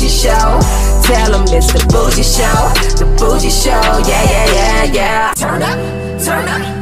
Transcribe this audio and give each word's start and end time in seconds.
bougie 0.00 0.08
show. 0.08 0.60
Tell 1.04 1.32
them 1.32 1.44
it's 1.48 1.72
the 1.72 1.86
bougie 1.92 2.22
show. 2.22 2.72
The 2.96 3.04
bougie 3.18 3.50
show. 3.50 3.70
Yeah, 4.08 4.24
yeah, 4.30 4.52
yeah, 4.54 4.92
yeah. 4.94 5.34
Turn 5.34 5.62
up, 5.62 5.78
turn 6.24 6.48
up. 6.48 6.76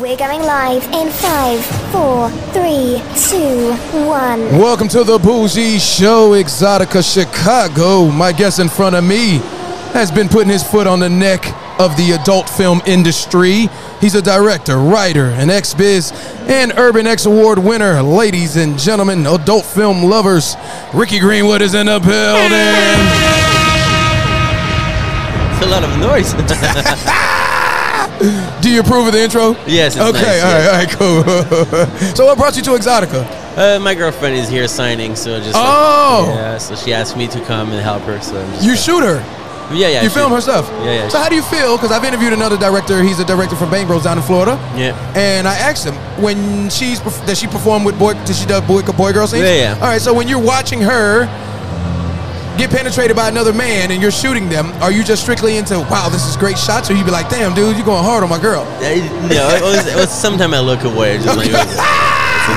We're 0.00 0.16
going 0.16 0.42
live 0.42 0.84
in 0.94 1.10
five, 1.10 1.64
four, 1.92 2.30
three, 2.52 3.02
two, 3.28 3.74
one. 4.06 4.40
Welcome 4.58 4.88
to 4.88 5.04
the 5.04 5.18
Bougie 5.18 5.78
Show, 5.78 6.30
Exxxotica 6.30 7.02
Chicago. 7.02 8.06
My 8.10 8.32
guest 8.32 8.60
in 8.60 8.68
front 8.68 8.96
of 8.96 9.04
me 9.04 9.38
has 9.92 10.10
been 10.10 10.28
putting 10.28 10.48
his 10.48 10.62
foot 10.62 10.86
on 10.86 11.00
the 11.00 11.08
neck 11.10 11.44
of 11.78 11.96
the 11.96 12.12
adult 12.20 12.48
film 12.48 12.80
industry. 12.86 13.68
He's 14.00 14.14
a 14.14 14.22
director, 14.22 14.76
writer, 14.78 15.26
an 15.26 15.48
XBIZ 15.48 16.12
and 16.48 16.72
Urban 16.76 17.06
X 17.06 17.26
Award 17.26 17.58
winner. 17.58 18.02
Ladies 18.02 18.56
and 18.56 18.78
gentlemen, 18.78 19.26
adult 19.26 19.64
film 19.64 20.02
lovers, 20.04 20.56
Ricky 20.94 21.18
Greenwood 21.18 21.60
is 21.62 21.74
in 21.74 21.86
the 21.86 21.98
building. 22.00 22.52
It's 25.56 25.64
a 25.64 25.68
lot 25.68 25.82
of 25.84 25.98
noise. 25.98 26.32
Do 28.62 28.70
you 28.70 28.80
approve 28.80 29.06
of 29.06 29.12
the 29.12 29.22
intro? 29.22 29.54
Yes, 29.66 29.94
it's 29.96 30.04
Okay, 30.04 30.22
nice, 30.22 30.42
all 30.42 30.52
right, 30.52 30.64
yes. 30.64 30.96
all 31.00 31.18
right, 31.18 31.98
cool. 32.00 32.14
so 32.16 32.24
what 32.26 32.38
brought 32.38 32.56
you 32.56 32.62
to 32.62 32.70
Exxxotica? 32.70 33.24
uh, 33.58 33.78
my 33.80 33.94
girlfriend 33.94 34.36
is 34.36 34.48
here 34.48 34.66
signing, 34.68 35.14
so 35.16 35.38
just. 35.38 35.52
like- 35.54 35.62
Oh! 35.66 36.32
yeah, 36.34 36.58
so 36.58 36.74
she 36.74 36.92
asked 36.94 37.16
me 37.16 37.26
to 37.28 37.40
come 37.44 37.70
and 37.72 37.80
help 37.82 38.02
her. 38.04 38.18
So 38.20 38.34
You 38.60 38.70
like- 38.70 38.78
shoot 38.80 39.02
her. 39.02 39.20
Yeah, 39.72 39.88
yeah. 39.88 40.02
you 40.02 40.10
film 40.10 40.32
her 40.32 40.40
stuff. 40.40 40.68
Yeah, 40.84 40.84
yeah. 40.84 41.08
So 41.08 41.18
how 41.18 41.28
do 41.28 41.34
you 41.34 41.42
feel? 41.42 41.76
Because 41.76 41.90
I've 41.90 42.04
interviewed 42.04 42.32
another 42.32 42.56
director. 42.56 43.02
He's 43.02 43.18
a 43.18 43.24
director 43.24 43.56
from 43.56 43.70
Bang 43.70 43.86
Bros 43.86 44.04
down 44.04 44.18
in 44.18 44.24
Florida. 44.24 44.52
Yeah. 44.76 44.94
And 45.16 45.48
I 45.48 45.56
asked 45.56 45.84
him 45.84 45.94
when 46.22 46.70
she's 46.70 47.00
does 47.26 47.38
she 47.38 47.46
perform 47.46 47.84
with 47.84 47.98
boy? 47.98 48.14
Does 48.24 48.38
she 48.38 48.46
do 48.46 48.60
boy 48.60 48.82
boy 48.82 49.12
girl 49.12 49.26
scenes? 49.26 49.44
Yeah, 49.44 49.74
yeah. 49.74 49.74
All 49.74 49.88
right. 49.88 50.00
So 50.00 50.14
when 50.14 50.28
you're 50.28 50.42
watching 50.42 50.80
her 50.80 51.26
get 52.56 52.70
penetrated 52.70 53.14
by 53.14 53.28
another 53.28 53.52
man 53.52 53.90
and 53.90 54.00
you're 54.00 54.10
shooting 54.10 54.48
them, 54.48 54.72
are 54.82 54.90
you 54.90 55.04
just 55.04 55.22
strictly 55.22 55.56
into 55.56 55.78
wow, 55.90 56.08
this 56.08 56.26
is 56.26 56.36
great 56.36 56.58
shots, 56.58 56.90
or 56.90 56.94
you 56.94 57.04
be 57.04 57.10
like, 57.10 57.28
damn, 57.28 57.54
dude, 57.54 57.76
you're 57.76 57.84
going 57.84 58.04
hard 58.04 58.22
on 58.22 58.30
my 58.30 58.40
girl? 58.40 58.64
No, 58.80 59.48
it 59.50 59.62
was, 59.62 59.86
it 59.86 59.96
was 59.96 60.10
sometimes 60.10 60.54
I 60.54 60.60
look 60.60 60.84
away, 60.84 61.18
just 61.18 61.36
like. 61.36 61.50
It's 62.46 62.54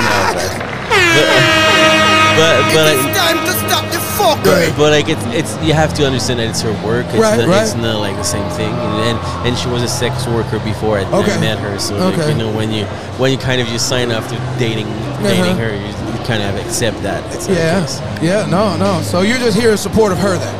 but, 2.38 2.62
but, 2.70 2.72
but, 2.72 2.86
I, 2.86 3.12
time 3.12 3.42
to 3.44 3.52
stop 3.66 3.99
the 4.44 4.50
Right. 4.50 4.72
but 4.76 4.90
like 4.92 5.08
it's 5.08 5.24
it's 5.34 5.52
you 5.66 5.72
have 5.72 5.92
to 5.94 6.06
understand 6.06 6.40
that 6.40 6.48
it's 6.50 6.62
her 6.62 6.72
work. 6.86 7.06
It's 7.06 7.18
Right, 7.18 7.38
not, 7.38 7.48
right. 7.48 7.62
It's 7.62 7.74
not 7.74 7.98
like 8.00 8.16
the 8.16 8.24
same 8.36 8.48
thing. 8.58 8.72
And 9.08 9.16
and 9.46 9.56
she 9.58 9.68
was 9.68 9.82
a 9.82 9.88
sex 9.88 10.26
worker 10.26 10.58
before 10.60 10.98
I, 10.98 11.02
I 11.04 11.40
met 11.40 11.58
her. 11.58 11.78
So 11.78 11.96
like, 11.96 12.16
you 12.28 12.34
know 12.36 12.50
when 12.54 12.70
you 12.70 12.84
when 13.20 13.32
you 13.32 13.38
kind 13.38 13.60
of 13.60 13.68
you 13.68 13.78
sign 13.78 14.10
up 14.10 14.24
to 14.28 14.36
dating 14.58 14.88
dating 15.22 15.56
Uh-huh. 15.56 15.64
her, 15.68 15.72
you, 15.74 15.92
you 16.12 16.18
kind 16.26 16.42
of 16.42 16.54
accept 16.64 17.02
that. 17.02 17.22
Yeah. 17.48 17.86
Yeah. 18.22 18.46
No. 18.46 18.76
No. 18.76 19.02
So 19.02 19.22
you're 19.22 19.38
just 19.38 19.56
here 19.58 19.70
in 19.72 19.78
support 19.78 20.12
of 20.12 20.18
her 20.18 20.36
then. 20.38 20.56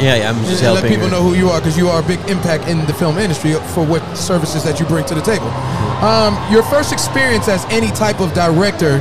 yeah, 0.00 0.16
yeah. 0.16 0.30
I'm 0.30 0.38
And 0.38 0.46
just 0.46 0.62
let 0.62 0.82
people 0.84 1.06
her. 1.06 1.10
know 1.14 1.22
who 1.22 1.34
you 1.34 1.48
are 1.50 1.60
because 1.60 1.78
you 1.78 1.88
are 1.88 2.00
a 2.02 2.06
big 2.06 2.18
impact 2.28 2.66
in 2.68 2.84
the 2.86 2.94
film 2.94 3.16
industry 3.18 3.52
for 3.74 3.84
what 3.86 4.02
services 4.16 4.62
that 4.64 4.80
you 4.80 4.86
bring 4.86 5.04
to 5.06 5.14
the 5.14 5.22
table. 5.22 5.50
Um, 6.02 6.34
your 6.52 6.62
first 6.64 6.92
experience 6.92 7.46
as 7.48 7.64
any 7.70 7.88
type 7.94 8.20
of 8.20 8.32
director 8.34 9.00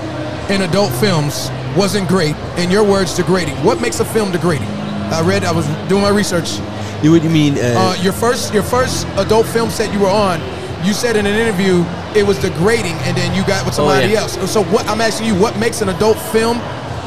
in 0.54 0.62
adult 0.62 0.92
films 1.04 1.50
wasn't 1.76 2.08
great. 2.08 2.36
In 2.58 2.70
your 2.72 2.84
words, 2.84 3.16
degrading. 3.16 3.56
What 3.64 3.82
makes 3.82 4.00
a 4.00 4.06
film 4.06 4.32
degrading? 4.32 4.68
I 5.12 5.22
read. 5.22 5.44
I 5.44 5.52
was 5.52 5.66
doing 5.90 6.02
my 6.02 6.10
research. 6.10 6.60
You 7.04 7.12
what 7.12 7.24
you 7.24 7.30
mean? 7.30 7.56
Uh, 7.58 7.74
Uh, 7.78 7.96
your 8.02 8.14
first, 8.14 8.54
your 8.54 8.64
first 8.64 9.06
adult 9.18 9.46
film 9.48 9.70
set 9.70 9.92
you 9.94 10.00
were 10.00 10.10
on. 10.10 10.40
You 10.86 10.94
said 10.94 11.16
in 11.16 11.26
an 11.26 11.36
interview 11.36 11.84
it 12.16 12.26
was 12.26 12.38
degrading, 12.40 12.94
and 13.08 13.16
then 13.18 13.36
you 13.36 13.44
got 13.46 13.66
with 13.66 13.74
somebody 13.76 14.08
Oh, 14.08 14.12
yeah. 14.12 14.22
else. 14.22 14.52
So 14.52 14.64
what? 14.66 14.88
I'm 14.88 15.02
asking 15.02 15.28
you, 15.28 15.36
what 15.36 15.58
makes 15.58 15.82
an 15.82 15.90
adult 15.90 16.18
film 16.32 16.60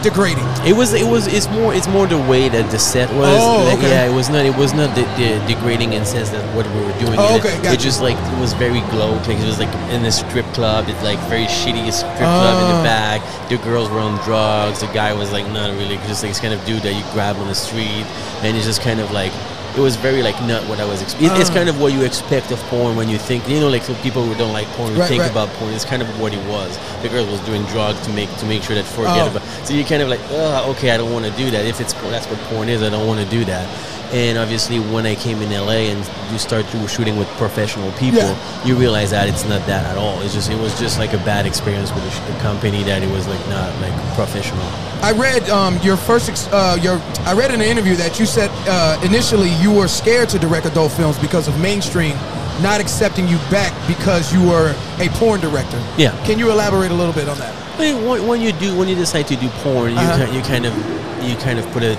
degrading? 0.08 0.44
It 0.66 0.74
was. 0.74 0.92
It 0.94 1.06
was. 1.06 1.26
It's 1.26 1.48
more. 1.50 1.74
It's 1.74 1.88
more 1.88 2.06
the 2.06 2.18
way 2.18 2.48
that 2.48 2.70
the 2.70 2.78
set 2.78 3.08
was. 3.14 3.28
Oh, 3.40 3.64
Like, 3.64 3.78
okay. 3.78 3.90
Yeah. 3.90 4.10
It 4.10 4.14
was 4.14 4.28
not. 4.28 4.44
It 4.46 4.56
was 4.56 4.72
not 4.72 4.94
the, 4.94 5.02
the 5.20 5.28
degrading 5.46 5.92
in 5.92 6.05
sense 6.05 6.30
that 6.30 6.42
what 6.55 6.67
we 6.74 6.80
were 6.86 6.96
doing. 6.98 7.17
Oh, 7.18 7.36
okay, 7.39 7.55
It, 7.56 7.62
gotcha. 7.62 7.74
it 7.74 7.80
just 7.80 8.00
like 8.00 8.16
it 8.16 8.39
was 8.40 8.52
very 8.55 8.80
glow. 8.92 9.12
Like 9.27 9.39
it 9.42 9.46
was 9.46 9.58
like 9.58 9.72
in 9.90 10.05
a 10.05 10.12
strip 10.12 10.46
club. 10.55 10.86
It's 10.89 11.02
like 11.02 11.18
very 11.28 11.46
shitty 11.46 11.90
strip 11.92 12.16
club 12.16 12.56
in 12.62 12.66
Ah. 12.70 12.78
the 12.78 12.83
back. 12.84 13.20
The 13.48 13.58
girls 13.58 13.89
were 13.90 14.00
on 14.00 14.16
drugs. 14.24 14.80
The 14.80 14.90
guy 14.95 15.12
was 15.12 15.33
like 15.33 15.46
not 15.52 15.70
really 15.77 15.96
just 16.08 16.22
like 16.22 16.30
this 16.33 16.40
kind 16.40 16.55
of 16.55 16.64
dude 16.64 16.83
that 16.83 16.95
you 16.95 17.05
grab 17.12 17.36
on 17.36 17.46
the 17.48 17.55
street, 17.55 18.06
and 18.42 18.56
it's 18.56 18.66
just 18.66 18.83
kind 18.83 19.00
of 19.00 19.11
like. 19.12 19.33
It 19.77 19.81
was 19.81 19.97
very 19.97 20.23
like 20.23 20.41
not 20.45 20.63
what 20.69 20.81
I 20.81 20.85
was. 20.87 21.03
Expe- 21.03 21.20
it- 21.23 21.39
It's 21.41 21.51
uh. 21.51 21.55
kind 21.55 21.69
of 21.69 21.79
what 21.81 21.92
you 21.92 22.03
expect 22.03 22.51
of 22.51 22.59
porn 22.70 22.97
when 22.97 23.09
you 23.11 23.19
think 23.19 23.47
you 23.48 23.61
know 23.61 23.69
like 23.69 23.83
so 23.83 23.95
people 23.97 24.23
who 24.25 24.35
don't 24.35 24.53
like 24.55 24.67
porn 24.69 24.95
who 24.95 25.01
Right, 25.01 25.09
think 25.09 25.23
right. 25.23 25.31
about 25.31 25.48
porn. 25.59 25.73
It's 25.75 25.85
kind 25.85 26.01
of 26.03 26.09
what 26.20 26.33
it 26.33 26.42
was. 26.48 26.79
The 27.03 27.09
girl 27.11 27.27
was 27.27 27.41
doing 27.41 27.63
drugs 27.67 28.01
to 28.07 28.13
make 28.13 28.35
to 28.39 28.47
make 28.47 28.63
sure 28.63 28.75
that 28.75 28.87
forget 28.87 29.29
Oh. 29.29 29.31
about. 29.31 29.42
So 29.67 29.75
you're 29.75 29.85
kind 29.87 30.01
of 30.03 30.09
like, 30.09 30.20
oh, 30.31 30.70
okay, 30.73 30.91
I 30.92 30.97
don't 30.97 31.13
want 31.13 31.27
to 31.27 31.31
do 31.33 31.51
that. 31.51 31.67
If 31.67 31.81
it's 31.81 31.92
that's 31.92 32.27
what 32.27 32.39
porn 32.48 32.69
is, 32.69 32.83
I 32.83 32.89
don't 32.89 33.07
want 33.07 33.20
to 33.20 33.27
do 33.27 33.45
that. 33.45 33.67
And 34.12 34.39
obviously, 34.39 34.78
when 34.78 35.05
I 35.05 35.14
came 35.17 35.42
in 35.42 35.50
LA 35.50 35.90
and 35.90 35.98
you 36.33 36.39
start 36.39 36.64
shooting 36.89 37.17
with 37.17 37.28
professional 37.39 37.90
people, 37.92 38.20
Yeah. 38.20 38.64
you 38.64 38.77
realize 38.77 39.11
that 39.11 39.28
it's 39.28 39.44
not 39.44 39.67
that 39.67 39.84
at 39.86 39.98
all. 39.98 40.20
It's 40.22 40.33
just 40.33 40.50
it 40.50 40.58
was 40.58 40.78
just 40.78 40.98
like 40.98 41.12
a 41.12 41.18
bad 41.18 41.44
experience 41.46 41.92
with 41.92 42.05
the, 42.05 42.36
company 42.40 42.83
that 42.84 43.02
it 43.02 43.11
was 43.11 43.27
like 43.27 43.40
not 43.48 43.72
like 43.80 43.92
professional. 44.14 44.62
I 45.02 45.12
read 45.12 45.48
um, 45.50 45.78
your 45.83 45.96
first, 45.96 46.28
ex- 46.28 46.46
uh, 46.52 46.78
your. 46.80 47.00
I 47.27 47.33
read 47.34 47.50
in 47.50 47.61
an 47.61 47.66
interview 47.66 47.96
that 47.96 48.20
you 48.20 48.27
said 48.27 48.50
uh, 48.68 49.00
initially 49.05 49.50
you 49.61 49.72
were 49.72 49.89
scared 49.89 50.28
to 50.30 50.39
direct 50.39 50.66
adult 50.66 50.92
films 50.92 51.18
because 51.18 51.48
of 51.48 51.58
mainstream 51.61 52.14
not 52.62 52.80
accepting 52.80 53.27
you 53.28 53.36
back 53.50 53.72
because 53.89 54.33
you 54.33 54.40
were 54.46 54.74
a 55.00 55.08
porn 55.18 55.40
director. 55.40 55.83
Yeah. 55.98 56.16
Can 56.24 56.39
you 56.39 56.50
elaborate 56.50 56.90
a 56.90 56.95
little 56.95 57.12
bit 57.12 57.28
on 57.28 57.36
that? 57.39 57.52
I 57.78 57.92
mean, 57.92 58.27
when, 58.27 58.40
you 58.40 58.52
do 58.52 58.74
when 58.78 58.89
you 58.89 58.95
decide 58.95 59.27
to 59.28 59.36
do 59.36 59.48
porn, 59.61 59.90
you 59.92 59.98
Uh-huh. 59.98 60.27
ki- 60.27 60.36
you 60.36 60.42
kind 60.42 60.64
of 60.64 60.74
you 61.22 61.36
kind 61.36 61.58
of 61.58 61.66
put 61.72 61.83
a 61.83 61.96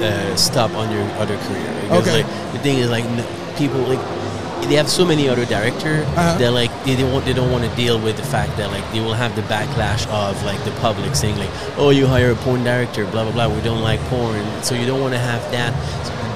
uh, 0.00 0.36
stop 0.36 0.70
on 0.74 0.90
your 0.92 1.02
other 1.22 1.36
career. 1.46 1.72
Because, 1.82 2.08
Okay. 2.08 2.22
Like, 2.22 2.52
the 2.52 2.58
thing 2.60 2.78
is, 2.78 2.90
like 2.90 3.04
people 3.56 3.80
like 3.82 4.00
they 4.68 4.74
have 4.74 4.88
so 4.88 5.04
many 5.04 5.28
other 5.28 5.46
director 5.46 6.02
Uh-huh. 6.16 6.36
that 6.38 6.50
like 6.52 6.70
they 6.84 6.96
don't 6.96 7.12
want 7.12 7.24
they 7.24 7.32
don't 7.32 7.50
want 7.50 7.64
to 7.64 7.70
deal 7.76 7.98
with 7.98 8.16
the 8.16 8.22
fact 8.24 8.56
that 8.58 8.70
like 8.70 8.84
they 8.92 9.00
will 9.00 9.14
have 9.14 9.34
the 9.36 9.42
backlash 9.42 10.04
of 10.10 10.34
like 10.44 10.62
the 10.64 10.72
public 10.82 11.14
saying 11.14 11.38
like 11.38 11.48
oh 11.78 11.90
you 11.90 12.06
hire 12.06 12.32
a 12.32 12.36
porn 12.44 12.64
director 12.64 13.06
blah 13.06 13.22
blah 13.24 13.32
blah 13.32 13.48
we 13.48 13.62
don't 13.62 13.80
like 13.82 14.00
porn 14.10 14.42
so 14.62 14.74
you 14.74 14.84
don't 14.84 15.00
want 15.00 15.14
to 15.14 15.18
have 15.18 15.40
that 15.52 15.72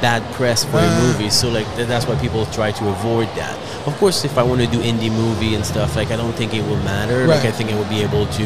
bad 0.00 0.22
press 0.34 0.64
for 0.64 0.78
Uh. 0.78 0.82
your 0.86 0.94
movie 1.06 1.30
so 1.30 1.48
like 1.50 1.66
th- 1.76 1.86
that's 1.88 2.06
why 2.06 2.14
people 2.24 2.46
try 2.46 2.70
to 2.72 2.88
avoid 2.88 3.28
that 3.36 3.54
of 3.86 3.94
course 3.98 4.24
if 4.24 4.38
I 4.38 4.42
want 4.42 4.60
to 4.62 4.66
do 4.68 4.78
indie 4.80 5.10
movie 5.12 5.54
and 5.54 5.66
stuff 5.66 5.94
like 5.96 6.10
I 6.14 6.16
don't 6.16 6.32
think 6.34 6.54
it 6.54 6.62
will 6.64 6.80
matter 6.86 7.26
like 7.26 7.44
I 7.44 7.50
think 7.50 7.70
I 7.70 7.76
would 7.78 7.90
be 7.90 8.02
able 8.02 8.26
to 8.38 8.44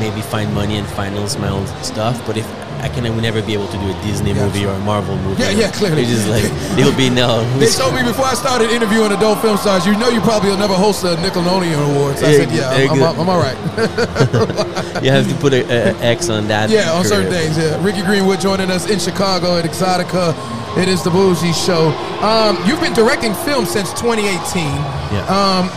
maybe 0.00 0.20
find 0.22 0.52
money 0.54 0.76
and 0.76 0.86
finance 0.88 1.38
my 1.38 1.48
own 1.48 1.66
stuff 1.82 2.20
but 2.26 2.36
if 2.36 2.46
I 2.84 2.88
can 2.88 3.06
I 3.06 3.10
would 3.10 3.22
never 3.22 3.40
be 3.40 3.54
able 3.54 3.68
to 3.68 3.78
do 3.78 3.88
a 3.90 3.94
Disney 4.02 4.32
Yeah. 4.32 4.44
movie 4.44 4.64
or 4.66 4.72
a 4.74 4.78
Marvel 4.80 5.16
movie 5.18 5.42
Yeah, 5.42 5.50
yeah, 5.50 5.70
clearly. 5.70 6.02
it's 6.02 6.10
just 6.10 6.28
like 6.28 6.44
it'll 6.78 6.96
be 6.96 7.08
no 7.08 7.42
They 7.58 7.68
told 7.70 7.94
me 7.94 8.02
before 8.02 8.26
I 8.26 8.34
started 8.34 8.70
interviewing 8.70 9.12
adult 9.12 9.40
film 9.40 9.56
stars, 9.56 9.86
you 9.86 9.96
know 9.96 10.08
you 10.10 10.20
probably 10.20 10.50
will 10.50 10.58
never 10.58 10.74
host 10.74 11.02
a 11.04 11.16
Nickelodeon 11.16 11.80
Awards. 11.96 12.22
I 12.22 12.32
said, 12.32 12.50
yeah, 12.52 12.68
I'm. 12.70 13.02
I'm, 13.02 13.20
I'm 13.20 13.28
all 13.28 13.38
right. 13.38 13.56
you 15.02 15.10
have 15.10 15.28
to 15.28 15.34
put 15.36 15.52
a, 15.54 15.62
a 15.64 15.94
X 16.02 16.28
on 16.28 16.46
that 16.48 16.68
Yeah, 16.70 16.92
on 16.92 17.04
certain 17.04 17.30
days. 17.30 17.56
Yeah, 17.56 17.82
Ricky 17.82 18.02
Greenwood 18.02 18.40
joining 18.40 18.70
us 18.70 18.88
in 18.90 18.98
Chicago 18.98 19.56
at 19.58 19.64
Exxxotica. 19.64 20.34
It 20.76 20.88
is 20.88 21.02
the 21.04 21.10
Bougie 21.10 21.52
Show. 21.52 21.88
Um, 22.20 22.58
you've 22.66 22.80
been 22.80 22.92
directing 22.94 23.32
films 23.46 23.70
since 23.70 23.90
2018. 23.94 24.64
Yeah. 24.66 25.24
Um, 25.30 25.70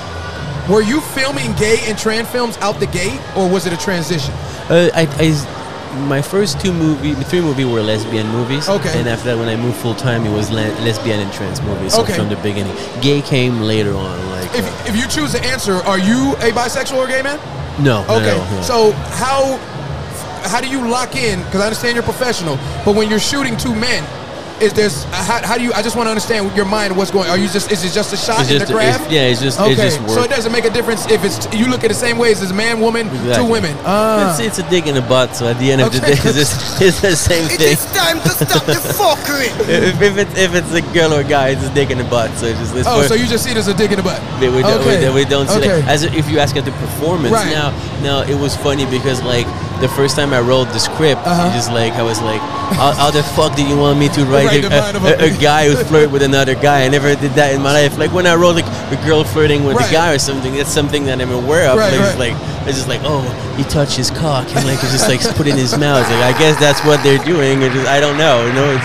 were 0.69 0.81
you 0.81 1.01
filming 1.01 1.53
gay 1.55 1.77
and 1.87 1.97
trans 1.97 2.27
films 2.29 2.57
out 2.57 2.79
the 2.79 2.87
gate, 2.87 3.19
or 3.35 3.49
was 3.49 3.65
it 3.65 3.73
a 3.73 3.77
transition? 3.77 4.33
Uh, 4.69 4.89
I, 4.93 5.07
I- 5.19 5.63
my 6.09 6.21
first 6.21 6.59
two 6.61 6.71
movie, 6.73 7.13
three 7.23 7.41
movie 7.41 7.65
were 7.65 7.81
lesbian 7.81 8.27
movies. 8.27 8.69
Okay. 8.69 8.99
And 8.99 9.07
after 9.07 9.25
that, 9.29 9.37
when 9.37 9.47
I 9.47 9.55
moved 9.55 9.77
full 9.77 9.95
time, 9.95 10.25
it 10.25 10.31
was 10.31 10.51
le- 10.51 10.75
lesbian 10.85 11.19
and 11.21 11.31
trans 11.33 11.59
movies. 11.61 11.93
So 11.93 12.01
Okay. 12.03 12.13
from 12.13 12.29
the 12.29 12.35
beginning, 12.37 12.75
gay 13.01 13.21
came 13.21 13.61
later 13.61 13.95
on. 13.95 14.29
Like 14.29 14.53
If, 14.53 14.65
uh, 14.67 14.89
if 14.89 14.95
you 14.95 15.07
choose 15.07 15.31
to 15.31 15.43
answer, 15.45 15.75
are 15.87 15.97
you 15.97 16.33
a 16.35 16.51
bisexual 16.51 16.97
or 16.97 17.07
gay 17.07 17.23
man? 17.23 17.39
no, 17.79 18.01
Okay, 18.09 18.37
no, 18.37 18.55
no. 18.57 18.61
so 18.61 18.91
how 19.17 19.57
how 20.43 20.61
do 20.61 20.67
you 20.69 20.87
lock 20.87 21.15
in? 21.15 21.39
Because 21.43 21.61
I 21.61 21.65
understand 21.65 21.95
you're 21.95 22.03
professional, 22.03 22.57
but 22.85 22.93
when 22.95 23.09
you're 23.09 23.19
shooting 23.31 23.57
two 23.57 23.73
men, 23.73 24.03
is 24.61 24.73
there's 24.73 25.03
how, 25.05 25.45
how 25.45 25.57
do 25.57 25.63
you? 25.63 25.73
I 25.73 25.81
just 25.81 25.95
want 25.95 26.07
to 26.07 26.11
understand 26.11 26.55
your 26.55 26.65
mind. 26.65 26.95
What's 26.95 27.11
going? 27.11 27.29
Are 27.29 27.37
you 27.37 27.47
just? 27.47 27.71
Is 27.71 27.83
it 27.85 27.91
just 27.93 28.13
a 28.13 28.17
shot 28.17 28.41
It's 28.41 28.51
in 28.51 28.57
just- 28.59 28.67
the 28.71 28.73
craft? 28.77 29.05
it's- 29.05 29.11
yeah, 29.13 29.31
it's 29.31 29.41
just- 29.41 29.59
okay. 29.59 29.71
it's 29.73 29.81
just 29.97 30.09
so 30.13 30.23
it 30.23 30.29
doesn't 30.29 30.51
make 30.51 30.65
a 30.65 30.69
difference 30.69 31.05
if 31.09 31.23
it's 31.23 31.47
you 31.53 31.67
look 31.67 31.83
at 31.83 31.89
the 31.89 31.93
same 31.95 32.17
ways 32.17 32.41
as 32.41 32.51
a 32.51 32.53
man, 32.53 32.79
woman, 32.79 33.09
two 33.09 33.15
Exactly. 33.15 33.51
women. 33.51 33.75
Ah. 33.85 34.29
It's, 34.31 34.39
it's 34.39 34.59
a 34.59 34.69
dig 34.69 34.87
in 34.87 34.95
the 34.95 35.01
butt. 35.01 35.35
So 35.35 35.47
at 35.47 35.57
the 35.59 35.71
end 35.71 35.81
of 35.81 35.91
the 35.93 35.99
day, 35.99 36.11
it's, 36.17 36.81
it's 36.81 37.01
the 37.01 37.15
same 37.15 37.45
It 37.45 37.51
thing. 37.59 37.61
It 37.67 37.79
is 37.79 37.85
time 37.93 38.19
to 38.21 38.29
stop 38.29 38.65
the 38.65 38.73
fuckery. 38.99 39.49
If, 39.69 40.01
if 40.01 40.17
it's 40.17 40.37
if 40.37 40.55
it's 40.55 40.73
a 40.73 40.81
girl 40.93 41.13
or 41.13 41.21
a 41.21 41.23
guy, 41.23 41.49
it's 41.49 41.65
a 41.65 41.73
dig 41.73 41.91
in 41.91 41.97
the 41.99 42.03
butt. 42.05 42.31
So 42.37 42.47
it's 42.47 42.59
just 42.59 42.75
it's 42.75 42.87
oh, 42.87 43.01
for- 43.01 43.07
so 43.09 43.13
you 43.15 43.27
just 43.27 43.43
see 43.43 43.51
it 43.51 43.57
as 43.57 43.67
a 43.67 43.73
dig 43.73 43.91
in 43.91 43.97
the 43.97 44.03
butt. 44.03 44.19
We, 44.41 44.49
we, 44.49 44.61
don't, 44.61 44.81
Okay. 44.81 44.97
we, 44.97 45.05
don't- 45.05 45.15
we 45.15 45.25
don't 45.25 45.47
see 45.49 45.59
Okay. 45.59 45.81
that. 45.81 45.87
As 45.89 46.03
if 46.03 46.29
you 46.29 46.39
ask 46.39 46.55
at 46.55 46.65
the 46.65 46.71
performance 46.71 47.33
Right. 47.33 47.51
now, 47.51 47.71
now 48.01 48.21
it 48.21 48.35
was 48.39 48.55
funny 48.57 48.85
because 48.85 49.21
like 49.23 49.47
the 49.81 49.87
first 49.89 50.15
time 50.15 50.33
I 50.33 50.39
wrote 50.41 50.65
the 50.73 50.79
script, 50.79 51.21
Uh-huh. 51.25 51.53
just 51.53 51.71
like 51.71 51.93
I 51.93 52.03
was 52.03 52.21
like, 52.21 52.41
how, 52.75 52.91
how 52.93 53.11
the 53.11 53.23
fuck 53.23 53.55
do 53.55 53.63
you 53.65 53.77
want 53.77 53.97
me 53.99 54.09
to 54.09 54.25
write 54.25 54.51
a, 54.53 54.61
the 54.61 54.69
mind 54.69 54.97
of 54.97 55.05
a- 55.05 55.17
a, 55.23 55.33
a 55.33 55.37
guy 55.41 55.67
who 55.69 55.75
flirt 55.89 56.11
with 56.11 56.21
another 56.23 56.55
guy? 56.55 56.83
I 56.85 56.89
never 56.89 57.15
did 57.15 57.31
that 57.33 57.53
in 57.53 57.61
my 57.61 57.71
life. 57.73 57.97
Like 57.97 58.11
when 58.13 58.27
I 58.27 58.35
wrote 58.35 58.55
like 58.55 58.65
a 58.91 58.99
girl 59.05 59.23
flirting 59.23 59.63
with 59.63 59.77
Right. 59.77 59.89
a 59.89 59.93
guy 59.93 60.13
or 60.13 60.19
something, 60.19 60.53
that's 60.55 60.71
something 60.71 61.05
that 61.05 61.21
I'm 61.21 61.31
aware 61.31 61.69
of. 61.69 61.77
Right, 61.77 61.91
like, 61.95 62.01
it's 62.09 62.19
like 62.19 62.35
it's 62.67 62.77
just 62.77 62.89
like, 62.89 63.01
oh, 63.03 63.23
he 63.55 63.63
touched 63.63 63.95
his 63.95 64.11
cock 64.11 64.45
and 64.55 64.65
like 64.67 64.81
it's 64.83 64.91
just 64.91 65.07
like 65.07 65.21
put 65.37 65.47
it 65.47 65.51
in 65.51 65.57
his 65.57 65.77
mouth. 65.77 66.03
Like 66.09 66.35
I 66.35 66.37
guess 66.37 66.59
that's 66.59 66.83
what 66.83 67.01
they're 67.03 67.23
doing. 67.23 67.61
Just, 67.61 67.87
I 67.87 67.99
don't 67.99 68.17
know. 68.17 68.45
You 68.45 68.53
know, 68.53 68.75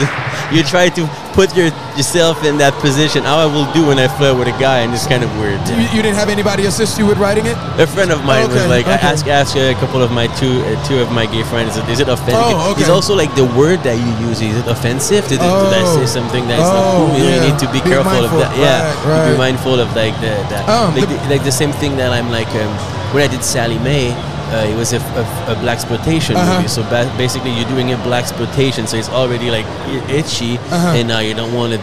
you 0.52 0.62
try 0.62 0.88
to 0.90 1.06
put 1.32 1.56
your 1.56 1.72
yourself 1.96 2.44
in 2.44 2.58
that 2.58 2.72
position. 2.84 3.24
How 3.24 3.38
I 3.40 3.46
will 3.46 3.64
do 3.72 3.86
when 3.88 3.98
I 3.98 4.08
flirt 4.08 4.36
with 4.38 4.48
a 4.48 4.56
guy, 4.60 4.80
and 4.84 4.92
it's 4.92 5.06
kind 5.06 5.24
of 5.24 5.30
weird. 5.40 5.60
You, 5.68 5.84
you 5.96 6.00
didn't 6.04 6.16
have 6.20 6.28
anybody 6.28 6.66
assist 6.66 6.98
you 6.98 7.06
with 7.06 7.18
writing 7.18 7.46
it? 7.46 7.56
A 7.80 7.86
friend 7.86 8.10
of 8.12 8.24
mine 8.24 8.48
was 8.48 8.56
Okay, 8.62 8.68
like, 8.68 8.86
I 8.86 8.96
okay. 8.96 9.06
asked, 9.08 9.26
asked 9.28 9.56
a 9.56 9.74
couple 9.80 10.02
of 10.02 10.10
my 10.12 10.26
two 10.40 10.60
uh, 10.68 10.76
two 10.86 10.98
of 11.00 11.10
my 11.12 11.24
gay 11.26 11.42
friends, 11.44 11.76
is 11.88 12.00
it 12.00 12.08
offensive? 12.08 12.36
Oh, 12.36 12.72
okay. 12.72 12.80
It's 12.82 12.90
also 12.90 13.14
like 13.14 13.32
the 13.34 13.46
word 13.56 13.80
that 13.88 13.96
you 13.96 14.12
use. 14.28 14.40
Is 14.40 14.56
it 14.56 14.68
offensive? 14.68 15.24
Did, 15.28 15.40
did 15.40 15.72
I 15.72 15.82
Oh. 15.84 15.96
say 15.98 16.06
something 16.06 16.46
that's 16.48 16.60
not 16.62 16.84
Oh, 16.84 17.08
cool? 17.08 17.18
You, 17.18 17.24
know, 17.24 17.34
you 17.34 17.40
need 17.50 17.58
to 17.60 17.68
be, 17.72 17.80
Be 17.80 17.88
careful 17.90 18.12
mindful. 18.12 18.42
of 18.42 18.48
that. 18.48 18.56
Yeah, 18.56 18.92
Right, 19.08 19.24
to 19.26 19.32
be 19.32 19.38
mindful 19.38 19.80
of 19.80 19.88
like 19.96 20.14
the 20.20 20.32
that. 20.52 20.68
Um, 20.68 20.94
like, 20.94 21.08
the- 21.08 21.16
the, 21.16 21.28
like 21.32 21.44
the 21.44 21.52
same 21.52 21.72
thing 21.80 21.96
that 21.96 22.12
I'm 22.12 22.30
like 22.30 22.48
um, 22.60 22.72
when 23.12 23.22
I 23.24 23.28
did 23.28 23.42
Sally 23.44 23.78
Mae. 23.80 24.12
Uh, 24.52 24.66
it 24.68 24.76
was 24.76 24.92
a, 24.92 24.98
a, 24.98 25.52
a 25.52 25.56
black 25.62 25.76
exploitation 25.78 26.36
Uh-huh. 26.36 26.56
movie, 26.56 26.68
so 26.68 26.82
ba- 26.84 27.12
basically 27.16 27.50
you're 27.52 27.68
doing 27.68 27.92
a 27.92 27.96
black 28.04 28.24
exploitation, 28.24 28.86
so 28.86 28.96
it's 28.98 29.08
already 29.08 29.50
like 29.50 29.64
itchy, 30.10 30.58
Uh-huh. 30.58 30.94
and 30.96 31.08
now 31.08 31.20
you 31.20 31.34
don't 31.34 31.54
want 31.54 31.72
to 31.72 31.80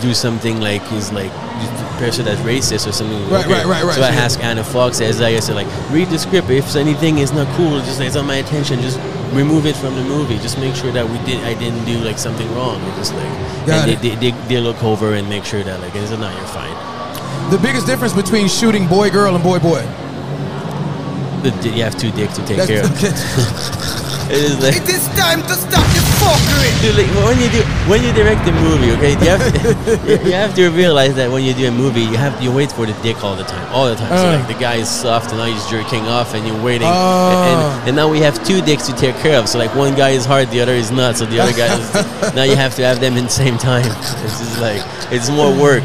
do 0.00 0.14
something 0.14 0.60
like 0.60 0.80
is 0.92 1.12
like 1.12 1.30
person 1.98 2.24
that's 2.26 2.40
racist 2.42 2.86
or 2.86 2.92
something. 2.92 3.18
Right, 3.30 3.46
right, 3.46 3.64
right, 3.64 3.84
right. 3.84 3.94
So 3.96 4.02
I 4.02 4.08
asked 4.24 4.40
Ana 4.40 4.62
Foxxx 4.62 5.00
as 5.00 5.20
I 5.22 5.38
said, 5.40 5.56
like, 5.56 5.66
read 5.90 6.08
the 6.08 6.18
script. 6.18 6.50
If 6.50 6.76
anything 6.76 7.18
is 7.18 7.32
not 7.32 7.46
cool, 7.56 7.80
just 7.80 8.00
it's 8.00 8.16
on 8.16 8.26
my 8.26 8.36
attention. 8.36 8.80
Just 8.82 8.98
remove 9.32 9.64
it 9.64 9.74
from 9.76 9.94
the 9.94 10.02
movie. 10.04 10.36
Just 10.38 10.58
make 10.58 10.74
sure 10.76 10.92
that 10.92 11.08
we 11.08 11.16
did. 11.24 11.42
I 11.44 11.54
didn't 11.58 11.84
do 11.86 11.96
like 12.04 12.18
something 12.18 12.48
wrong. 12.54 12.76
It 12.88 12.94
just 12.96 13.14
like, 13.14 13.32
Got 13.66 13.88
and 13.88 13.90
they, 13.90 13.96
they, 13.96 14.14
they, 14.16 14.30
they 14.48 14.60
look 14.60 14.82
over 14.84 15.14
and 15.14 15.28
make 15.28 15.44
sure 15.44 15.62
that 15.64 15.80
like, 15.80 15.94
it's 15.96 16.10
no, 16.10 16.28
you're 16.30 16.52
fine. 16.52 16.76
The 17.50 17.58
biggest 17.58 17.86
difference 17.86 18.12
between 18.12 18.48
shooting 18.48 18.86
boy 18.86 19.08
girl 19.10 19.34
and 19.34 19.42
boy 19.42 19.58
boy. 19.58 19.80
You 21.44 21.82
have 21.84 21.96
two 21.98 22.10
dicks 22.12 22.34
to 22.36 22.44
take 22.46 22.58
That's- 22.58 22.68
care 22.68 22.84
of. 22.84 24.02
It 24.26 24.32
is 24.42 24.58
like. 24.60 24.74
It 24.74 24.88
is 24.88 25.06
time 25.14 25.40
to 25.42 25.54
stop 25.54 25.86
the 25.94 26.02
fuckery. 26.18 26.66
Dude, 26.82 26.96
like, 26.98 27.06
when 27.24 27.38
you 27.38 27.48
do 27.48 27.62
when 27.88 28.02
you 28.02 28.12
direct 28.12 28.44
the 28.44 28.50
movie, 28.50 28.90
okay, 28.98 29.12
you 29.12 29.30
have 29.30 29.38
to, 29.54 30.24
you- 30.26 30.32
have 30.32 30.52
to 30.56 30.68
realize 30.70 31.14
that 31.14 31.30
when 31.30 31.44
you 31.44 31.54
do 31.54 31.68
a 31.68 31.70
movie, 31.70 32.00
you 32.00 32.16
have 32.16 32.34
you 32.42 32.50
wait 32.50 32.72
for 32.72 32.86
the 32.86 32.92
dick 33.04 33.22
all 33.22 33.36
the 33.36 33.44
time, 33.44 33.64
all 33.72 33.86
the 33.86 33.94
time. 33.94 34.08
so 34.18 34.26
Uh. 34.26 34.36
like 34.36 34.48
the 34.48 34.58
guy 34.58 34.74
is 34.82 34.90
soft 34.90 35.30
and 35.30 35.38
now 35.38 35.44
he's 35.46 35.64
jerking 35.70 36.02
off, 36.08 36.34
and 36.34 36.44
you're 36.44 36.60
waiting, 36.60 36.88
Oh. 36.90 37.78
and, 37.78 37.88
and 37.90 37.96
now 37.96 38.08
we 38.10 38.18
have 38.18 38.34
two 38.44 38.60
dicks 38.62 38.88
to 38.88 38.94
take 38.96 39.14
care 39.22 39.38
of. 39.38 39.48
So 39.48 39.58
like 39.60 39.72
one 39.76 39.94
guy 39.94 40.10
is 40.10 40.24
hard, 40.26 40.50
the 40.50 40.60
other 40.60 40.74
is 40.74 40.90
not. 40.90 41.16
So 41.16 41.24
the 41.24 41.38
other 41.38 41.52
guy 41.54 41.70
is 41.78 42.34
now 42.34 42.42
you 42.42 42.56
have 42.56 42.74
to 42.76 42.82
have 42.82 42.98
them 42.98 43.16
in 43.16 43.24
the 43.30 43.30
same 43.30 43.56
time. 43.58 43.86
It's 43.86 44.40
just 44.42 44.58
like 44.60 44.82
it's 45.12 45.30
more 45.30 45.54
work. 45.54 45.84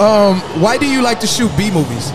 Um, 0.00 0.40
why 0.60 0.78
do 0.78 0.86
you 0.90 1.00
like 1.00 1.20
to 1.20 1.28
shoot 1.28 1.50
B 1.56 1.70
movies? 1.70 2.10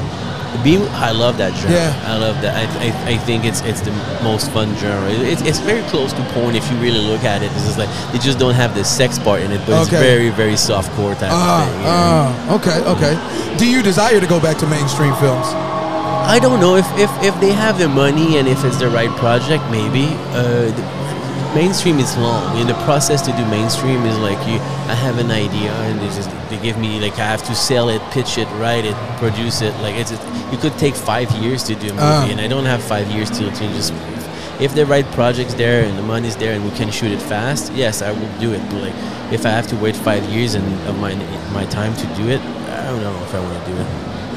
I 0.63 1.12
love 1.12 1.38
that 1.38 1.54
genre. 1.60 1.75
Yeah. 1.75 2.04
I 2.07 2.18
love 2.18 2.42
that. 2.42 2.56
I, 2.56 2.63
I, 2.88 3.13
I 3.13 3.18
think 3.18 3.44
it's 3.45 3.62
it's 3.62 3.81
the 3.81 3.92
most 4.24 4.50
fun 4.51 4.75
genre. 4.77 5.10
It's, 5.12 5.42
it's 5.42 5.60
very 5.60 5.81
close 5.89 6.13
to 6.13 6.24
porn 6.33 6.56
if 6.56 6.69
you 6.71 6.77
really 6.77 7.00
look 7.01 7.24
at 7.24 7.44
it. 7.44 7.51
It's 7.51 7.65
just 7.65 7.77
like 7.77 7.89
they 8.12 8.19
just 8.19 8.39
don't 8.39 8.56
have 8.56 8.74
the 8.74 8.83
sex 8.83 9.19
part 9.19 9.42
in 9.42 9.51
it, 9.51 9.60
but 9.65 9.81
it's 9.81 9.89
very 9.89 10.30
very 10.30 10.56
soft 10.57 10.92
core 10.95 11.13
type 11.15 11.31
of 11.31 11.68
thing. 11.68 11.83
ah, 11.86 12.56
okay, 12.56 12.80
okay. 12.94 13.57
Do 13.57 13.69
you 13.69 13.81
desire 13.83 14.19
to 14.19 14.27
go 14.27 14.39
back 14.39 14.57
to 14.60 14.68
mainstream 14.68 15.13
films? 15.15 15.48
I 16.25 16.39
don't 16.39 16.60
know 16.62 16.75
if, 16.77 16.88
if 16.98 17.12
if 17.21 17.36
they 17.42 17.51
have 17.51 17.77
the 17.77 17.89
money 17.89 18.38
and 18.38 18.48
if 18.48 18.63
it's 18.63 18.77
the 18.77 18.88
right 18.89 19.12
project, 19.18 19.63
maybe. 19.69 20.06
Uh, 20.31 20.71
mainstream 21.55 22.00
is 22.00 22.15
long. 22.17 22.44
I 22.51 22.53
mean, 22.55 22.67
the 22.67 22.73
process 22.85 23.21
to 23.23 23.31
do 23.33 23.45
mainstream 23.45 24.03
is 24.05 24.17
like 24.19 24.38
you. 24.47 24.55
I 24.89 24.95
have 24.95 25.17
an 25.19 25.31
idea 25.31 25.71
and 25.71 26.00
they 26.00 26.07
just 26.07 26.29
they 26.50 26.57
give 26.59 26.77
me 26.77 27.00
like 27.00 27.13
I 27.13 27.25
have 27.25 27.44
to 27.44 27.55
sell 27.55 27.89
it, 27.89 28.01
pitch 28.11 28.38
it, 28.38 28.47
write 28.59 28.85
it, 28.85 28.95
produce 29.17 29.61
it. 29.61 29.73
Like 29.81 29.95
it's 29.95 30.11
it 30.11 30.59
could 30.61 30.77
take 30.77 30.95
five 30.95 31.29
years 31.44 31.63
to 31.63 31.75
do 31.75 31.88
a 31.88 31.94
movie, 31.94 32.01
Ah. 32.01 32.27
and 32.29 32.39
I 32.41 32.47
don't 32.47 32.65
have 32.65 32.81
five 32.83 33.07
years 33.11 33.29
to 33.31 33.44
to 33.50 33.67
just. 33.77 33.94
If 34.59 34.75
the 34.75 34.85
right 34.85 35.05
project's 35.13 35.55
there 35.55 35.83
and 35.83 35.97
the 35.97 36.03
money's 36.03 36.35
there 36.38 36.53
and 36.53 36.63
we 36.63 36.69
can 36.77 36.91
shoot 36.91 37.11
it 37.11 37.19
fast, 37.21 37.73
yes, 37.73 38.01
I 38.03 38.11
will 38.11 38.29
do 38.39 38.53
it. 38.53 38.61
But 38.69 38.81
like, 38.83 38.94
if 39.33 39.45
I 39.47 39.50
have 39.50 39.67
to 39.67 39.75
wait 39.77 39.95
five 39.95 40.23
years 40.29 40.53
and 40.53 40.65
of 40.88 40.95
my 41.00 41.15
my 41.53 41.65
time 41.65 41.94
to 41.95 42.05
do 42.15 42.29
it, 42.29 42.39
I 42.69 42.85
don't 42.85 43.01
know 43.01 43.15
if 43.23 43.33
I 43.33 43.39
want 43.39 43.57
to 43.65 43.71
do 43.71 43.77
it. 43.81 43.88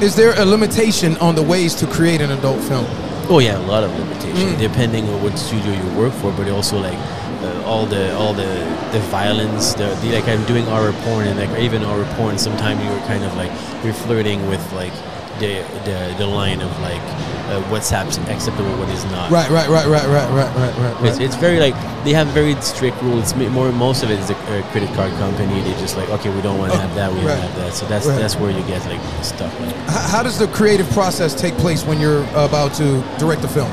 Is 0.03 0.15
there 0.15 0.33
a 0.39 0.45
limitation 0.45 1.17
on 1.17 1.35
the 1.35 1.43
ways 1.43 1.75
to 1.75 1.85
create 1.87 2.19
an 2.21 2.31
adult 2.31 2.59
film? 2.63 2.85
Oh 3.29 3.39
yeah, 3.39 3.57
a 3.57 3.65
lot 3.67 3.83
of 3.83 3.91
limitation 3.99 4.55
Mm. 4.55 4.59
depending 4.59 5.07
on 5.09 5.21
what 5.23 5.37
studio 5.37 5.71
you 5.73 5.89
work 5.99 6.13
for, 6.13 6.31
but 6.31 6.49
also 6.49 6.79
like 6.79 6.97
uh, 7.43 7.63
all 7.65 7.85
the 7.85 8.15
all 8.15 8.33
the 8.33 8.51
the 8.91 8.99
violence. 9.11 9.73
The, 9.73 9.87
the 10.01 10.11
like 10.15 10.27
I'm 10.27 10.43
doing 10.45 10.65
horror 10.65 10.93
porn 11.03 11.27
and 11.27 11.37
like 11.39 11.51
even 11.59 11.81
horror 11.81 12.07
porn. 12.15 12.37
Sometimes 12.37 12.83
you're 12.83 12.99
kind 13.07 13.23
of 13.23 13.35
like 13.35 13.51
you're 13.83 13.93
flirting 14.05 14.47
with 14.47 14.63
like 14.73 14.93
the 15.39 15.63
the, 15.85 16.15
the 16.17 16.27
line 16.27 16.61
of 16.61 16.71
like 16.81 17.03
uh, 17.49 17.61
what's 17.69 17.91
acceptable, 17.91 18.69
what 18.77 18.89
is 18.89 19.03
not. 19.05 19.31
Right, 19.31 19.49
right, 19.49 19.67
right, 19.69 19.87
right, 19.87 20.07
right, 20.07 20.29
right, 20.31 20.55
right, 20.55 20.77
right. 20.77 21.05
It's, 21.09 21.19
it's 21.19 21.35
very 21.35 21.59
like 21.59 21.73
they 22.03 22.13
have 22.13 22.27
very 22.27 22.55
strict 22.61 23.01
rules. 23.01 23.33
More 23.35 23.71
most 23.71 24.03
of 24.03 24.11
it 24.11 24.19
is 24.19 24.29
a, 24.29 24.33
a 24.33 24.63
credit 24.71 24.93
card 24.95 25.11
company. 25.13 25.61
They 25.61 25.71
just 25.79 25.97
like 25.97 26.09
okay, 26.09 26.29
we 26.33 26.41
don't 26.41 26.57
want 26.59 26.71
to 26.73 26.77
Oh, 26.77 26.81
have 26.81 26.95
that. 26.95 27.11
We 27.11 27.19
right. 27.19 27.27
don't 27.27 27.39
have 27.39 27.55
that. 27.55 27.73
So 27.73 27.85
that's 27.87 28.05
Right. 28.05 28.17
that's 28.19 28.35
where 28.35 28.51
you 28.51 28.61
get 28.67 28.85
like 28.85 29.01
stuff 29.23 29.53
like. 29.59 29.75
H- 29.75 30.09
how 30.11 30.23
does 30.23 30.37
the 30.37 30.47
creative 30.47 30.89
process 30.91 31.33
take 31.39 31.53
place 31.55 31.83
when 31.85 31.99
you're 31.99 32.23
about 32.35 32.73
to 32.75 33.01
direct 33.17 33.43
a 33.43 33.47
film? 33.47 33.71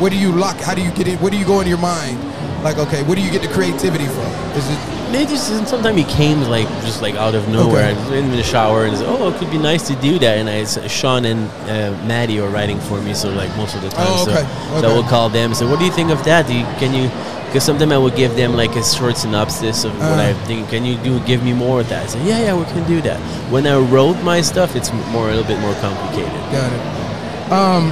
Where 0.00 0.10
do 0.10 0.16
you 0.18 0.32
lock? 0.32 0.56
How 0.56 0.74
do 0.74 0.82
you 0.82 0.90
get 0.92 1.06
in? 1.08 1.18
Where 1.18 1.30
do 1.30 1.36
you 1.38 1.44
go 1.44 1.60
in 1.60 1.66
your 1.68 1.78
mind? 1.78 2.18
Like, 2.64 2.78
okay, 2.78 3.02
where 3.04 3.16
do 3.16 3.22
you 3.22 3.30
get 3.30 3.42
the 3.42 3.48
creativity 3.48 4.06
from? 4.06 4.30
Is 4.56 4.68
it 4.68 4.78
They 5.12 5.26
just 5.26 5.46
sometimes 5.68 5.96
he 5.96 6.04
came 6.04 6.40
like 6.42 6.68
just 6.86 7.02
like 7.02 7.16
out 7.16 7.34
of 7.34 7.48
nowhere. 7.48 7.90
Okay. 7.90 8.00
I 8.00 8.08
was 8.10 8.12
in 8.18 8.30
the 8.30 8.42
shower 8.42 8.84
and 8.84 8.96
said, 8.96 9.06
"Oh, 9.08 9.28
it 9.30 9.38
could 9.38 9.50
be 9.50 9.58
nice 9.58 9.86
to 9.88 9.96
do 9.96 10.18
that." 10.20 10.38
And 10.38 10.48
I, 10.48 10.64
Sean 10.88 11.24
and 11.24 11.48
uh, 11.68 11.90
Maddie 12.06 12.38
are 12.40 12.48
writing 12.48 12.78
for 12.80 13.00
me, 13.02 13.12
so 13.14 13.28
like 13.30 13.50
most 13.56 13.74
of 13.74 13.82
the 13.82 13.88
time, 13.90 14.06
Oh, 14.08 14.24
so, 14.24 14.30
okay, 14.30 14.46
so. 14.80 14.88
I 14.88 14.94
will 14.94 15.02
call 15.02 15.28
them 15.28 15.50
and 15.50 15.56
say, 15.56 15.66
"What 15.66 15.78
do 15.80 15.84
you 15.84 15.92
think 15.92 16.10
of 16.10 16.22
that? 16.24 16.46
Do 16.46 16.54
you, 16.54 16.64
can 16.78 16.94
you?" 16.94 17.10
Because 17.46 17.64
sometimes 17.64 17.90
I 17.90 17.98
would 17.98 18.14
give 18.14 18.36
them 18.36 18.54
like 18.54 18.76
a 18.76 18.84
short 18.84 19.16
synopsis 19.16 19.82
of 19.82 19.92
what 19.98 20.20
Uh. 20.20 20.30
I 20.30 20.32
think. 20.46 20.68
Can 20.70 20.84
you 20.84 20.96
do? 20.98 21.18
Give 21.26 21.42
me 21.42 21.52
more 21.52 21.80
of 21.80 21.88
that. 21.88 22.04
I 22.04 22.06
said, 22.06 22.24
"Yeah, 22.24 22.38
yeah, 22.38 22.54
we 22.54 22.64
can 22.66 22.86
do 22.86 23.00
that." 23.02 23.18
When 23.50 23.66
I 23.66 23.76
wrote 23.78 24.22
my 24.22 24.40
stuff, 24.42 24.76
it's 24.76 24.92
more 25.10 25.26
a 25.30 25.34
little 25.34 25.44
bit 25.52 25.58
more 25.60 25.74
complicated. 25.82 26.30
got 26.54 26.70
it? 26.72 26.82
Um, 27.50 27.90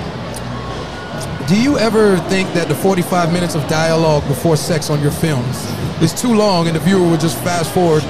do 1.49 1.59
you 1.59 1.79
ever 1.79 2.19
think 2.29 2.53
that 2.53 2.69
the 2.69 2.75
45 2.75 3.33
minutes 3.33 3.55
of 3.55 3.67
dialogue 3.69 4.27
before 4.29 4.55
sex 4.55 4.91
on 4.91 5.00
your 5.00 5.11
films 5.11 5.65
is 6.03 6.12
too 6.12 6.35
long, 6.35 6.67
and 6.67 6.77
the 6.77 6.81
viewer 6.81 7.09
would 7.09 7.21
just 7.21 7.39
fast 7.39 7.73
forward 7.73 8.05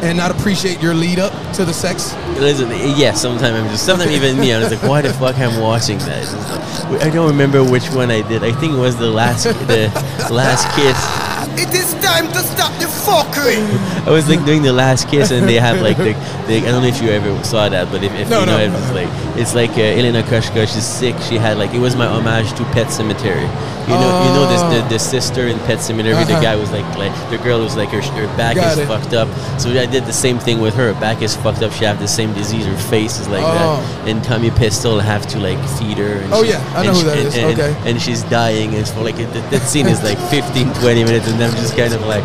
and 0.00 0.16
not 0.16 0.30
appreciate 0.30 0.80
your 0.80 0.94
lead 0.94 1.18
up 1.18 1.32
to 1.54 1.64
the 1.64 1.72
sex? 1.72 2.14
Listen, 2.38 2.70
yeah, 2.96 3.14
sometimes 3.14 3.56
I'm 3.56 3.68
just, 3.68 3.84
sometimes 3.84 4.12
even 4.12 4.38
me, 4.38 4.52
I 4.52 4.60
was 4.60 4.70
like, 4.70 4.88
why 4.88 5.02
the 5.02 5.12
fuck 5.12 5.36
I'm 5.38 5.60
watching 5.60 5.98
that? 5.98 7.02
I 7.02 7.10
don't 7.10 7.28
remember 7.28 7.64
which 7.64 7.90
one 7.90 8.12
I 8.12 8.22
did. 8.22 8.44
I 8.44 8.52
think 8.52 8.74
it 8.74 8.78
was 8.78 8.96
the 8.96 9.10
last, 9.10 9.44
the 9.44 9.90
last 10.30 10.64
kiss. 10.76 11.27
It 11.60 11.74
is 11.74 11.92
time 11.94 12.28
to 12.32 12.38
stop 12.38 12.72
the 12.78 12.86
fuckery. 12.86 13.58
I 14.06 14.10
was 14.10 14.28
like 14.28 14.44
doing 14.44 14.62
the 14.62 14.72
last 14.72 15.08
kiss, 15.08 15.30
and 15.32 15.48
they 15.48 15.54
have 15.56 15.80
like 15.82 15.96
the, 15.96 16.12
the 16.46 16.58
I 16.58 16.70
don't 16.70 16.82
know 16.82 16.88
if 16.88 17.02
you 17.02 17.10
ever 17.10 17.42
saw 17.44 17.68
that, 17.68 17.90
but 17.90 18.02
if, 18.04 18.12
if 18.14 18.30
No, 18.30 18.40
you 18.40 18.46
know, 18.46 18.58
no. 18.58 18.64
it 18.64 18.70
was 18.70 18.90
like 18.92 19.08
it's 19.36 19.54
like 19.54 19.70
uh, 19.70 19.98
Elena 19.98 20.22
Koshka. 20.22 20.66
She's 20.72 20.86
sick. 20.86 21.16
She 21.28 21.36
had 21.36 21.58
like 21.58 21.74
it 21.74 21.80
was 21.80 21.96
my 21.96 22.06
homage 22.06 22.52
to 22.54 22.64
Pet 22.72 22.86
Sematary. 22.88 23.48
You 23.88 23.94
know, 23.94 24.22
you 24.24 24.30
know 24.36 24.46
this 24.52 24.62
the, 24.82 24.88
the 24.88 24.98
sister 24.98 25.46
in 25.48 25.58
Pet 25.60 25.78
Sematary. 25.78 26.12
The 26.26 26.34
Uh-huh. 26.34 26.42
guy 26.42 26.56
was 26.56 26.70
like 26.70 26.86
like 26.98 27.12
the 27.30 27.38
girl 27.38 27.60
was 27.60 27.74
like 27.76 27.88
her, 27.90 28.02
her 28.02 28.26
back 28.36 28.56
Got 28.56 28.72
is 28.72 28.78
it. 28.78 28.86
fucked 28.86 29.14
up. 29.14 29.28
So 29.60 29.70
I 29.70 29.86
did 29.86 30.04
the 30.04 30.12
same 30.12 30.38
thing 30.38 30.60
with 30.60 30.74
her. 30.74 30.92
Her 30.92 31.00
back 31.00 31.22
is 31.22 31.34
fucked 31.36 31.62
up. 31.62 31.72
She 31.72 31.84
have 31.84 31.98
the 31.98 32.08
same 32.08 32.32
disease. 32.34 32.66
Her 32.66 32.76
face 32.90 33.18
is 33.20 33.28
like 33.28 33.42
Oh. 33.44 33.52
that. 33.54 34.08
And 34.08 34.22
Tommy 34.22 34.50
Pistol 34.50 35.00
have 35.00 35.26
to 35.28 35.38
like 35.38 35.58
feed 35.78 35.98
her. 35.98 36.14
And 36.22 36.32
Oh, 36.34 36.42
she- 36.44 36.50
yeah, 36.50 36.62
I 36.76 36.82
know 36.84 36.90
and 36.90 36.96
who 36.96 37.00
she- 37.00 37.04
that 37.06 37.18
and, 37.18 37.26
is. 37.28 37.36
And, 37.36 37.60
Okay. 37.60 37.90
and 37.90 38.02
she's 38.02 38.22
dying. 38.24 38.74
And 38.74 38.86
for 38.88 39.00
like 39.02 39.18
it, 39.18 39.32
that, 39.32 39.50
that 39.50 39.62
scene 39.62 39.86
is 39.88 40.02
like 40.02 40.18
15, 40.30 40.72
20 40.74 41.04
minutes, 41.04 41.26
and 41.28 41.42
I'm 41.42 41.52
just 41.52 41.76
kind 41.76 41.92
of 41.94 42.04
like. 42.06 42.24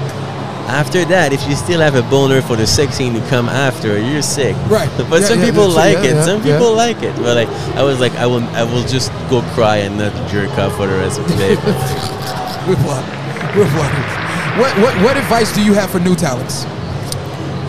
After 0.68 1.04
that, 1.06 1.34
if 1.34 1.46
you 1.48 1.56
still 1.56 1.82
have 1.82 1.96
a 1.96 2.02
boner 2.10 2.42
for 2.42 2.56
the 2.56 2.66
sex 2.66 2.96
scene 2.96 3.14
to 3.14 3.22
come 3.30 3.48
after, 3.50 4.00
you're 4.00 4.22
sick. 4.22 4.56
Right. 4.70 4.90
But 5.10 5.22
Yeah, 5.22 5.28
some 5.28 5.40
yeah, 5.40 5.46
people 5.46 5.70
like 5.70 5.98
yeah, 6.04 6.22
it. 6.22 6.26
some 6.26 6.42
people 6.42 6.74
like 6.74 7.04
it. 7.04 7.16
But 7.18 7.36
like, 7.36 7.50
I 7.76 7.84
was 7.84 8.00
like, 8.00 8.14
I 8.16 8.26
will, 8.26 8.44
I 8.56 8.64
will 8.64 8.84
just 8.88 9.12
go 9.30 9.42
cry 9.54 9.78
and 9.78 9.98
not 9.98 10.14
jerk 10.32 10.50
off 10.58 10.76
for 10.78 10.88
the 10.88 10.96
rest 10.98 11.20
of 11.20 11.28
the 11.28 11.36
day. 11.36 11.56
Reply. 12.68 13.02
What, 14.58 14.72
what, 14.80 14.94
what 15.04 15.18
advice 15.18 15.54
do 15.54 15.64
you 15.64 15.74
have 15.74 15.90
for 15.92 16.00
new 16.00 16.16
talents? 16.16 16.66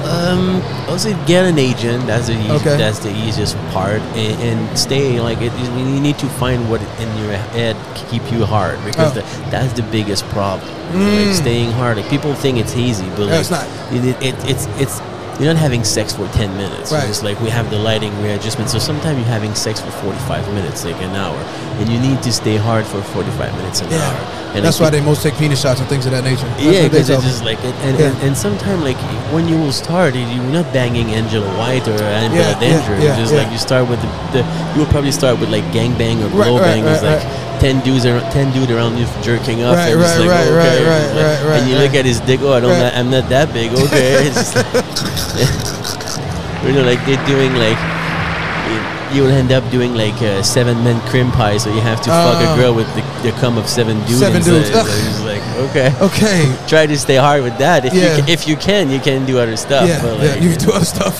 Um, 0.04 0.62
also 0.88 1.10
get 1.26 1.44
an 1.44 1.58
agent. 1.58 2.06
That's 2.06 2.26
the 2.28 2.34
easy, 2.38 2.50
Okay. 2.50 2.76
that's 2.76 2.98
the 3.00 3.10
easiest 3.10 3.56
part, 3.72 4.00
and, 4.16 4.36
and 4.42 4.78
stay 4.78 5.20
like 5.20 5.38
it. 5.40 5.52
You 5.60 6.00
need 6.00 6.18
to 6.18 6.26
find 6.40 6.68
what 6.70 6.80
in 7.00 7.08
your 7.18 7.32
head 7.56 7.76
keep 7.94 8.22
you 8.32 8.44
hard 8.44 8.78
because 8.84 9.12
Oh. 9.16 9.20
the, 9.20 9.50
that's 9.50 9.72
the 9.74 9.82
biggest 9.90 10.24
problem. 10.28 10.68
Like 10.94 11.34
staying 11.34 11.72
hard. 11.72 11.96
Like 11.96 12.08
people 12.08 12.34
think 12.34 12.58
it's 12.58 12.76
easy, 12.76 13.08
but 13.16 13.24
Mm. 13.24 13.26
Yeah, 13.26 13.32
like 13.32 13.40
it's 13.40 13.50
not. 13.50 13.66
It, 13.92 14.04
it, 14.22 14.34
it's 14.50 14.66
it's 14.78 15.00
you're 15.40 15.52
not 15.52 15.60
having 15.60 15.82
sex 15.84 16.12
for 16.14 16.26
10 16.28 16.56
minutes. 16.56 16.92
Right. 16.92 17.08
It's 17.08 17.22
like 17.22 17.40
we 17.40 17.50
have 17.50 17.68
the 17.70 17.78
lighting 17.78 18.12
readjustment. 18.22 18.70
So 18.70 18.78
sometimes 18.78 19.18
you're 19.18 19.26
having 19.26 19.54
sex 19.54 19.80
for 19.80 19.90
45 19.90 20.46
minutes, 20.54 20.84
like 20.84 21.00
an 21.02 21.14
hour, 21.16 21.36
and 21.78 21.88
you 21.88 21.98
need 21.98 22.22
to 22.22 22.32
stay 22.32 22.56
hard 22.56 22.86
for 22.86 23.02
45 23.02 23.52
minutes 23.56 23.80
an 23.80 23.90
Yeah. 23.90 23.98
hour. 23.98 24.40
And 24.54 24.64
That's 24.64 24.78
why 24.78 24.88
they 24.90 25.00
most 25.00 25.22
take 25.24 25.34
penis 25.34 25.60
shots 25.60 25.80
and 25.80 25.88
things 25.88 26.06
of 26.06 26.12
that 26.12 26.22
nature. 26.22 26.46
That's 26.46 26.62
yeah, 26.62 26.86
because 26.86 27.10
it's 27.10 27.24
just 27.24 27.42
like, 27.44 27.58
it, 27.64 27.74
and, 27.82 27.98
Yeah. 27.98 28.06
and, 28.06 28.22
and 28.22 28.36
sometimes 28.36 28.84
like 28.84 28.96
when 29.34 29.48
you 29.48 29.58
will 29.58 29.72
start, 29.72 30.14
you- 30.14 30.22
you're 30.30 30.54
not 30.54 30.72
banging 30.72 31.10
Angela 31.10 31.48
White 31.58 31.88
or 31.88 31.98
Angela 32.00 32.38
Yeah, 32.38 32.50
yeah, 32.54 32.60
Danger. 32.60 32.94
yeah, 33.02 33.16
you 33.16 33.22
just 33.22 33.32
yeah. 33.34 33.42
like 33.42 33.50
you 33.50 33.58
start 33.58 33.88
with 33.88 34.00
the, 34.00 34.08
the 34.32 34.40
you 34.74 34.78
will 34.86 34.92
probably 34.94 35.10
start 35.10 35.40
with 35.40 35.50
like 35.50 35.64
gangbang 35.74 36.22
or 36.22 36.28
Right, 36.30 36.46
blow 36.46 36.58
right, 36.62 36.78
bang. 36.78 36.84
It's 36.86 37.02
right, 37.02 37.18
like 37.18 37.26
ten 37.64 37.80
dudes, 37.80 38.04
ar- 38.04 38.20
ten 38.30 38.52
dude 38.52 38.70
around 38.70 38.98
you 39.00 39.06
jerking 39.22 39.64
off, 39.64 39.76
Right, 39.76 39.92
and 39.96 40.00
right, 40.00 40.18
like, 40.20 40.28
right, 40.28 40.46
okay. 40.52 40.84
right, 40.84 40.84
right, 40.84 41.08
right, 41.16 41.40
right, 41.48 41.60
And 41.60 41.70
you 41.70 41.76
right. 41.76 41.84
look 41.88 41.94
at 41.94 42.04
his 42.04 42.20
dick. 42.20 42.40
Oh, 42.42 42.52
I 42.52 42.60
don't. 42.60 42.70
Right. 42.76 42.92
I'm 42.94 43.08
not 43.10 43.28
that 43.30 43.52
big. 43.56 43.72
Okay, 43.72 44.26
it's 44.28 44.36
just 44.36 44.54
like, 44.56 44.68
you 46.68 46.72
know, 46.76 46.84
like 46.84 47.00
they're 47.06 47.24
doing 47.26 47.54
like. 47.56 47.78
you- 47.80 48.92
You'll 49.12 49.30
end 49.30 49.52
up 49.52 49.62
doing 49.70 49.94
like 49.94 50.18
a 50.22 50.42
seven 50.42 50.82
men 50.82 50.98
cream 51.08 51.30
pie, 51.30 51.56
so 51.58 51.72
you 51.72 51.80
have 51.80 52.00
to 52.02 52.10
fuck 52.10 52.34
Oh. 52.42 52.52
a 52.54 52.56
girl 52.58 52.74
with 52.74 52.88
the, 52.96 53.02
the 53.22 53.30
cum 53.38 53.56
of 53.56 53.68
seven 53.68 53.96
dudes. 54.08 54.18
Seven 54.18 54.42
dudes. 54.42 54.68
So 54.72 54.80
it's 54.80 55.20
like 55.22 55.42
okay, 55.70 55.92
Okay. 56.08 56.56
try 56.66 56.84
to 56.86 56.98
stay 56.98 57.14
hard 57.14 57.44
with 57.44 57.56
that. 57.58 57.84
If 57.84 57.94
Yeah. 57.94 58.16
you 58.16 58.22
ca- 58.24 58.32
if 58.32 58.48
you 58.48 58.56
can, 58.56 58.90
you 58.90 58.98
can 58.98 59.24
do 59.24 59.38
other 59.38 59.56
stuff. 59.56 59.86
Yeah, 59.86 60.02
but 60.02 60.18
yeah, 60.18 60.34
you 60.42 60.50
can 60.50 60.58
do 60.66 60.72
other 60.72 60.84
stuff. 60.96 61.14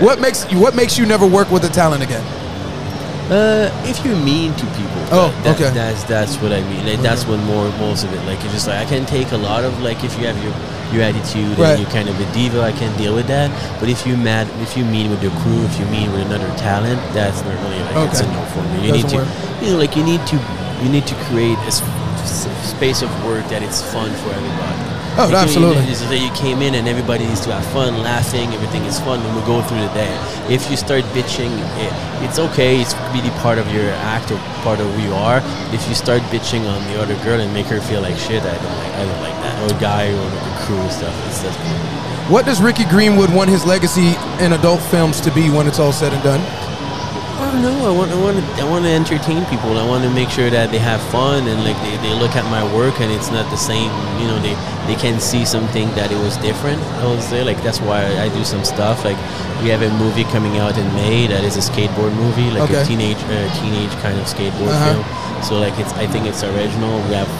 What 0.00 0.20
makes 0.20 0.44
what 0.54 0.76
makes 0.76 0.96
you 0.96 1.06
never 1.06 1.26
work 1.26 1.50
with 1.50 1.64
a 1.64 1.68
talent 1.70 2.04
again? 2.04 2.22
Uh, 3.30 3.70
if 3.86 4.04
you're 4.04 4.16
mean 4.26 4.50
to 4.54 4.66
people. 4.74 5.02
Oh, 5.14 5.30
that, 5.44 5.54
okay. 5.54 5.70
That's 5.70 6.02
that's 6.04 6.36
what 6.42 6.50
I 6.52 6.62
mean. 6.68 6.84
Like, 6.84 7.00
That's 7.00 7.24
when 7.26 7.38
more 7.44 7.70
most 7.78 8.02
of 8.02 8.12
it. 8.12 8.18
Like 8.26 8.42
it's 8.44 8.52
just 8.52 8.66
like 8.66 8.84
I 8.84 8.88
can 8.90 9.06
take 9.06 9.30
a 9.30 9.36
lot 9.36 9.62
of 9.64 9.80
like 9.80 10.02
if 10.02 10.18
you 10.18 10.26
have 10.26 10.34
your 10.42 10.52
your 10.92 11.02
attitude 11.06 11.54
Right. 11.56 11.78
and 11.78 11.80
you're 11.80 11.90
kind 11.94 12.08
of 12.08 12.18
a 12.18 12.26
diva, 12.34 12.60
I 12.62 12.72
can 12.72 12.90
deal 12.98 13.14
with 13.14 13.28
that. 13.28 13.46
But 13.78 13.88
if 13.88 14.04
you 14.04 14.16
mad, 14.16 14.50
if 14.60 14.76
you 14.76 14.84
mean 14.84 15.10
with 15.10 15.22
your 15.22 15.30
crew, 15.46 15.62
if 15.62 15.78
you 15.78 15.86
mean 15.86 16.10
with 16.10 16.26
another 16.26 16.50
talent, 16.58 16.98
that's 17.14 17.42
not 17.46 17.54
really 17.62 17.78
like 17.94 18.10
it's 18.10 18.18
a 18.20 18.26
no 18.26 18.42
for 18.50 18.62
me. 18.74 18.86
You 18.90 18.92
Doesn't 18.92 19.06
need 19.06 19.08
to, 19.10 19.16
work. 19.22 19.62
you 19.62 19.70
know, 19.70 19.78
like 19.78 19.94
you 19.94 20.02
need 20.02 20.26
to 20.26 20.36
you 20.82 20.88
need 20.90 21.06
to 21.06 21.14
create 21.30 21.58
a 21.70 21.72
space 22.66 23.02
of 23.02 23.10
work 23.24 23.46
that 23.48 23.62
it's 23.62 23.80
fun 23.92 24.10
for 24.26 24.30
everybody. 24.34 24.82
Oh, 25.20 25.28
Like, 25.28 25.52
you 25.52 25.60
know, 25.60 25.76
absolutely. 25.76 25.84
It's 25.92 26.00
just 26.00 26.08
that 26.10 26.18
you 26.24 26.32
came 26.32 26.62
in 26.62 26.74
and 26.74 26.88
everybody 26.88 27.26
needs 27.26 27.44
to 27.44 27.52
have 27.52 27.66
fun, 27.72 27.98
laughing, 28.00 28.48
everything 28.56 28.84
is 28.84 28.98
fun, 29.00 29.20
and 29.20 29.36
we 29.36 29.42
go 29.44 29.60
through 29.60 29.80
the 29.84 29.92
day. 29.92 30.08
If 30.48 30.70
you 30.70 30.76
start 30.76 31.04
bitching, 31.12 31.52
it, 31.76 31.92
it's 32.24 32.38
okay. 32.38 32.80
It's 32.80 32.94
really 33.12 33.28
part 33.44 33.58
of 33.58 33.68
your 33.68 33.90
act 34.16 34.30
or 34.32 34.38
part 34.64 34.80
of 34.80 34.88
who 34.94 35.02
you 35.02 35.12
are. 35.12 35.42
If 35.76 35.86
you 35.88 35.94
start 35.94 36.22
bitching 36.32 36.64
on 36.64 36.80
the 36.88 36.96
other 37.02 37.16
girl 37.22 37.38
and 37.40 37.52
make 37.52 37.66
her 37.66 37.80
feel 37.82 38.00
like 38.00 38.16
shit, 38.16 38.42
I 38.42 38.56
don't 38.56 38.76
like. 38.80 38.94
I 38.96 39.04
don't 39.04 39.20
like 39.20 39.38
that. 39.44 39.54
Or 39.60 39.80
guy 39.80 40.08
or 40.08 40.24
the 40.32 40.52
crew 40.64 40.80
and 40.80 40.90
stuff. 40.90 41.14
It's 41.28 41.42
just, 41.44 41.58
What 42.32 42.46
does 42.46 42.62
Ricky 42.62 42.84
Greenwood 42.86 43.28
want 43.28 43.50
his 43.50 43.66
legacy 43.66 44.16
in 44.40 44.54
adult 44.54 44.80
films 44.80 45.20
to 45.20 45.30
be 45.32 45.50
when 45.50 45.66
it's 45.66 45.78
all 45.78 45.92
said 45.92 46.14
and 46.14 46.22
done? 46.22 46.40
I 46.40 47.52
don't 47.52 47.62
know. 47.62 47.88
I 47.88 47.96
want, 47.96 48.12
I 48.12 48.20
want 48.20 48.36
to, 48.38 48.44
I 48.62 48.64
want 48.68 48.84
to 48.84 48.90
entertain 48.90 49.44
people. 49.46 49.76
I 49.76 49.86
want 49.86 50.04
to 50.04 50.10
make 50.10 50.28
sure 50.30 50.50
that 50.50 50.70
they 50.70 50.78
have 50.78 51.00
fun 51.10 51.48
and 51.48 51.64
like 51.64 51.76
they, 51.82 51.96
they 52.08 52.14
look 52.14 52.36
at 52.36 52.44
my 52.50 52.62
work 52.74 53.00
and 53.00 53.10
it's 53.10 53.30
not 53.30 53.48
the 53.50 53.56
same. 53.56 53.90
You 54.20 54.28
know, 54.28 54.38
they 54.40 54.54
they 54.90 54.96
can 54.98 55.20
see 55.20 55.44
something 55.46 55.86
that 55.94 56.10
it 56.10 56.18
was 56.18 56.34
different. 56.38 56.82
I 56.98 57.06
was 57.06 57.30
there. 57.30 57.44
Like 57.44 57.62
that's 57.62 57.80
why 57.80 58.02
I, 58.18 58.26
do 58.34 58.42
some 58.44 58.64
stuff. 58.64 59.04
Like 59.04 59.16
we 59.62 59.68
have 59.70 59.82
a 59.82 59.92
movie 60.02 60.24
coming 60.34 60.58
out 60.58 60.76
in 60.76 60.86
May 60.98 61.28
that 61.28 61.44
is 61.44 61.54
a 61.56 61.62
skateboard 61.70 62.10
movie, 62.24 62.50
like 62.50 62.66
Okay. 62.68 62.82
a 62.82 62.84
teenage 62.84 63.22
uh, 63.30 63.46
teenage 63.62 63.94
kind 64.02 64.18
of 64.18 64.26
skateboard 64.26 64.74
Uh-huh. 64.74 64.94
film. 64.98 65.04
So 65.46 65.52
like 65.64 65.72
it's, 65.78 65.92
I 65.94 66.06
think 66.12 66.26
it's 66.26 66.42
original. 66.42 66.98
We 67.08 67.14
have 67.14 67.30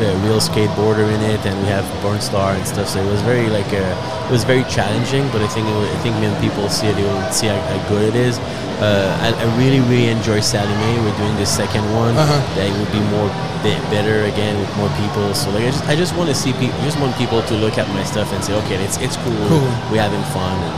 a 0.00 0.14
real 0.24 0.40
skateboarder 0.40 1.04
in 1.16 1.20
it, 1.34 1.42
and 1.44 1.54
we 1.62 1.68
have 1.68 1.84
Born 2.02 2.20
Star 2.20 2.54
and 2.54 2.64
stuff. 2.66 2.88
So 2.88 3.02
it 3.02 3.10
was 3.10 3.20
very 3.22 3.48
like 3.50 3.68
uh 3.74 4.28
it 4.28 4.32
was 4.32 4.44
very 4.44 4.64
challenging. 4.76 5.26
But 5.34 5.42
I 5.42 5.48
think 5.54 5.66
it, 5.66 5.74
I 5.74 5.98
think 6.02 6.14
when 6.22 6.32
people 6.40 6.68
see 6.70 6.86
it, 6.86 6.94
they 6.94 7.02
will 7.02 7.20
see 7.32 7.48
how, 7.50 7.58
how 7.60 7.78
good 7.90 8.04
it 8.14 8.16
is. 8.16 8.38
Uh, 8.80 9.12
I, 9.26 9.28
I 9.36 9.44
really 9.60 9.80
really 9.92 10.08
enjoy 10.08 10.40
Sally 10.40 10.72
Mae. 10.82 10.96
We're 11.04 11.18
doing 11.18 11.36
the 11.36 11.44
second 11.44 11.84
one. 11.92 12.14
Uh-huh. 12.16 12.32
That 12.56 12.64
it 12.70 12.74
would 12.78 12.92
be 12.96 13.02
more 13.12 13.28
be- 13.62 13.78
better 13.90 14.24
again 14.24 14.58
with 14.60 14.70
more 14.76 14.88
people. 15.00 15.34
So 15.34 15.50
like 15.50 15.64
I 15.64 15.70
just 15.70 15.84
I 15.86 15.96
just 15.96 16.16
want 16.16 16.28
to 16.28 16.34
see 16.34 16.52
people. 16.54 16.78
Just 16.82 16.98
want 17.00 17.16
people 17.16 17.42
to 17.42 17.54
look 17.54 17.78
at 17.78 17.88
my 17.88 18.04
stuff 18.04 18.32
and 18.32 18.42
say, 18.44 18.54
okay, 18.64 18.82
it's 18.84 18.98
it's 18.98 19.16
cool. 19.16 19.36
Cool. 19.48 19.68
We're 19.90 20.02
having 20.02 20.22
fun. 20.32 20.56
And, 20.58 20.74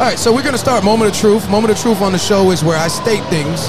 All 0.00 0.06
right, 0.08 0.18
so 0.18 0.32
we're 0.34 0.42
gonna 0.42 0.58
start 0.58 0.84
moment 0.84 1.10
of 1.10 1.16
truth. 1.16 1.48
Moment 1.50 1.72
of 1.72 1.78
truth 1.78 2.00
on 2.02 2.12
the 2.12 2.18
show 2.18 2.50
is 2.50 2.62
where 2.64 2.78
I 2.78 2.88
state 2.88 3.22
things, 3.30 3.68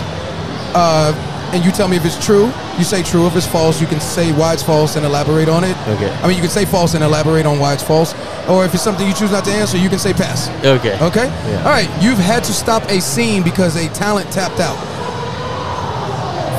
uh, 0.73 1.13
and 1.53 1.63
you 1.65 1.71
tell 1.71 1.87
me 1.87 1.97
if 1.97 2.05
it's 2.05 2.23
true. 2.23 2.51
You 2.77 2.83
say 2.83 3.03
true. 3.03 3.27
If 3.27 3.35
it's 3.35 3.45
false, 3.45 3.79
you 3.79 3.85
can 3.85 3.99
say 3.99 4.31
why 4.31 4.53
it's 4.53 4.63
false 4.63 4.95
and 4.95 5.05
elaborate 5.05 5.47
on 5.49 5.63
it. 5.63 5.77
Okay. 5.87 6.09
I 6.23 6.27
mean, 6.27 6.35
you 6.35 6.41
can 6.41 6.49
say 6.49 6.65
false 6.65 6.95
and 6.95 7.03
elaborate 7.03 7.45
on 7.45 7.59
why 7.59 7.73
it's 7.73 7.83
false, 7.83 8.15
or 8.49 8.65
if 8.65 8.73
it's 8.73 8.81
something 8.83 9.05
you 9.07 9.13
choose 9.13 9.29
not 9.31 9.45
to 9.45 9.51
answer, 9.51 9.77
you 9.77 9.89
can 9.89 9.99
say 9.99 10.13
pass. 10.13 10.49
okay. 10.65 10.97
Okay. 10.99 11.27
Yeah. 11.51 11.59
All 11.65 11.69
right. 11.71 11.89
You've 12.01 12.17
had 12.17 12.43
to 12.45 12.53
stop 12.53 12.83
a 12.89 12.99
scene 12.99 13.43
because 13.43 13.75
a 13.75 13.87
talent 13.93 14.31
tapped 14.31 14.59
out. 14.59 14.77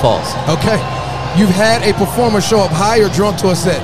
False. 0.00 0.30
Okay. 0.58 0.78
You've 1.36 1.50
had 1.50 1.82
a 1.82 1.92
performer 1.94 2.40
show 2.40 2.60
up 2.60 2.70
high 2.70 3.00
or 3.02 3.08
drunk 3.10 3.38
to 3.38 3.50
a 3.50 3.56
set. 3.56 3.82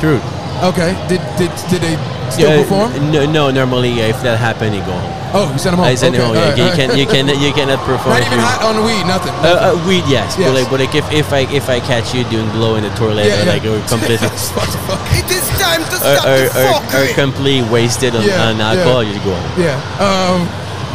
True. 0.00 0.20
Okay. 0.62 0.92
Did 1.08 1.20
did 1.40 1.50
did 1.70 1.80
they 1.80 1.96
still 2.30 2.50
Yeah, 2.50 2.60
perform? 2.62 2.92
No, 3.10 3.24
no. 3.24 3.50
Normally, 3.50 4.00
if 4.04 4.20
that 4.22 4.36
happened, 4.38 4.74
you 4.76 4.82
go 4.82 4.92
home. 4.92 5.14
Oh, 5.32 5.52
you 5.52 5.58
sent 5.58 5.72
them 5.76 5.80
home. 5.84 5.88
I 5.88 5.94
send 5.94 6.14
okay. 6.14 6.24
him 6.24 6.28
home. 6.28 6.36
all 6.36 6.42
Yeah, 6.42 6.48
right, 6.50 6.58
you 6.58 6.64
all 6.68 6.76
can, 6.76 6.88
you 6.98 7.06
can, 7.06 7.24
you 7.40 7.52
cannot 7.52 7.80
perform. 7.88 8.16
Not 8.16 8.24
even 8.26 8.40
hot 8.40 8.60
on 8.64 8.76
the 8.80 8.84
weed. 8.84 9.04
Nothing. 9.08 9.32
Uh, 9.44 9.72
uh, 9.72 9.88
weed, 9.88 10.04
yes, 10.08 10.36
Yes. 10.36 10.44
but 10.48 10.52
like, 10.56 10.68
but 10.72 10.78
like, 10.80 10.94
if, 10.96 11.06
if 11.12 11.28
I 11.32 11.42
if 11.52 11.68
I 11.68 11.80
catch 11.80 12.12
you 12.14 12.24
doing 12.28 12.48
blow 12.52 12.76
in 12.76 12.82
the 12.84 12.92
toilet, 13.00 13.24
Yeah, 13.28 13.40
or 13.40 13.44
yeah. 13.44 13.52
like 13.56 13.64
or 13.64 13.80
completely 13.88 14.28
What 14.56 14.68
the 14.72 14.80
fuck? 14.88 15.00
It 15.16 15.28
is 15.32 15.44
time 15.56 15.84
to 15.88 15.96
or, 16.04 16.16
stop 16.16 16.26
or, 16.28 16.36
the 16.36 16.48
or, 16.48 16.68
or 16.68 16.80
fuckery. 16.84 17.14
completely 17.16 17.64
wasted 17.72 18.12
on, 18.16 18.24
Yeah, 18.24 18.48
on 18.48 18.56
yeah. 18.60 18.68
alcohol, 18.76 19.00
you 19.04 19.16
go 19.24 19.32
home. 19.36 19.50
Yeah. 19.56 19.76
Um, 20.02 20.44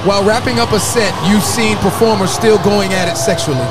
while 0.05 0.23
wrapping 0.23 0.59
up 0.59 0.71
a 0.71 0.79
set, 0.79 1.13
you've 1.29 1.43
seen 1.43 1.77
performers 1.77 2.31
still 2.31 2.57
going 2.63 2.93
at 2.93 3.07
it 3.07 3.15
sexually. 3.17 3.65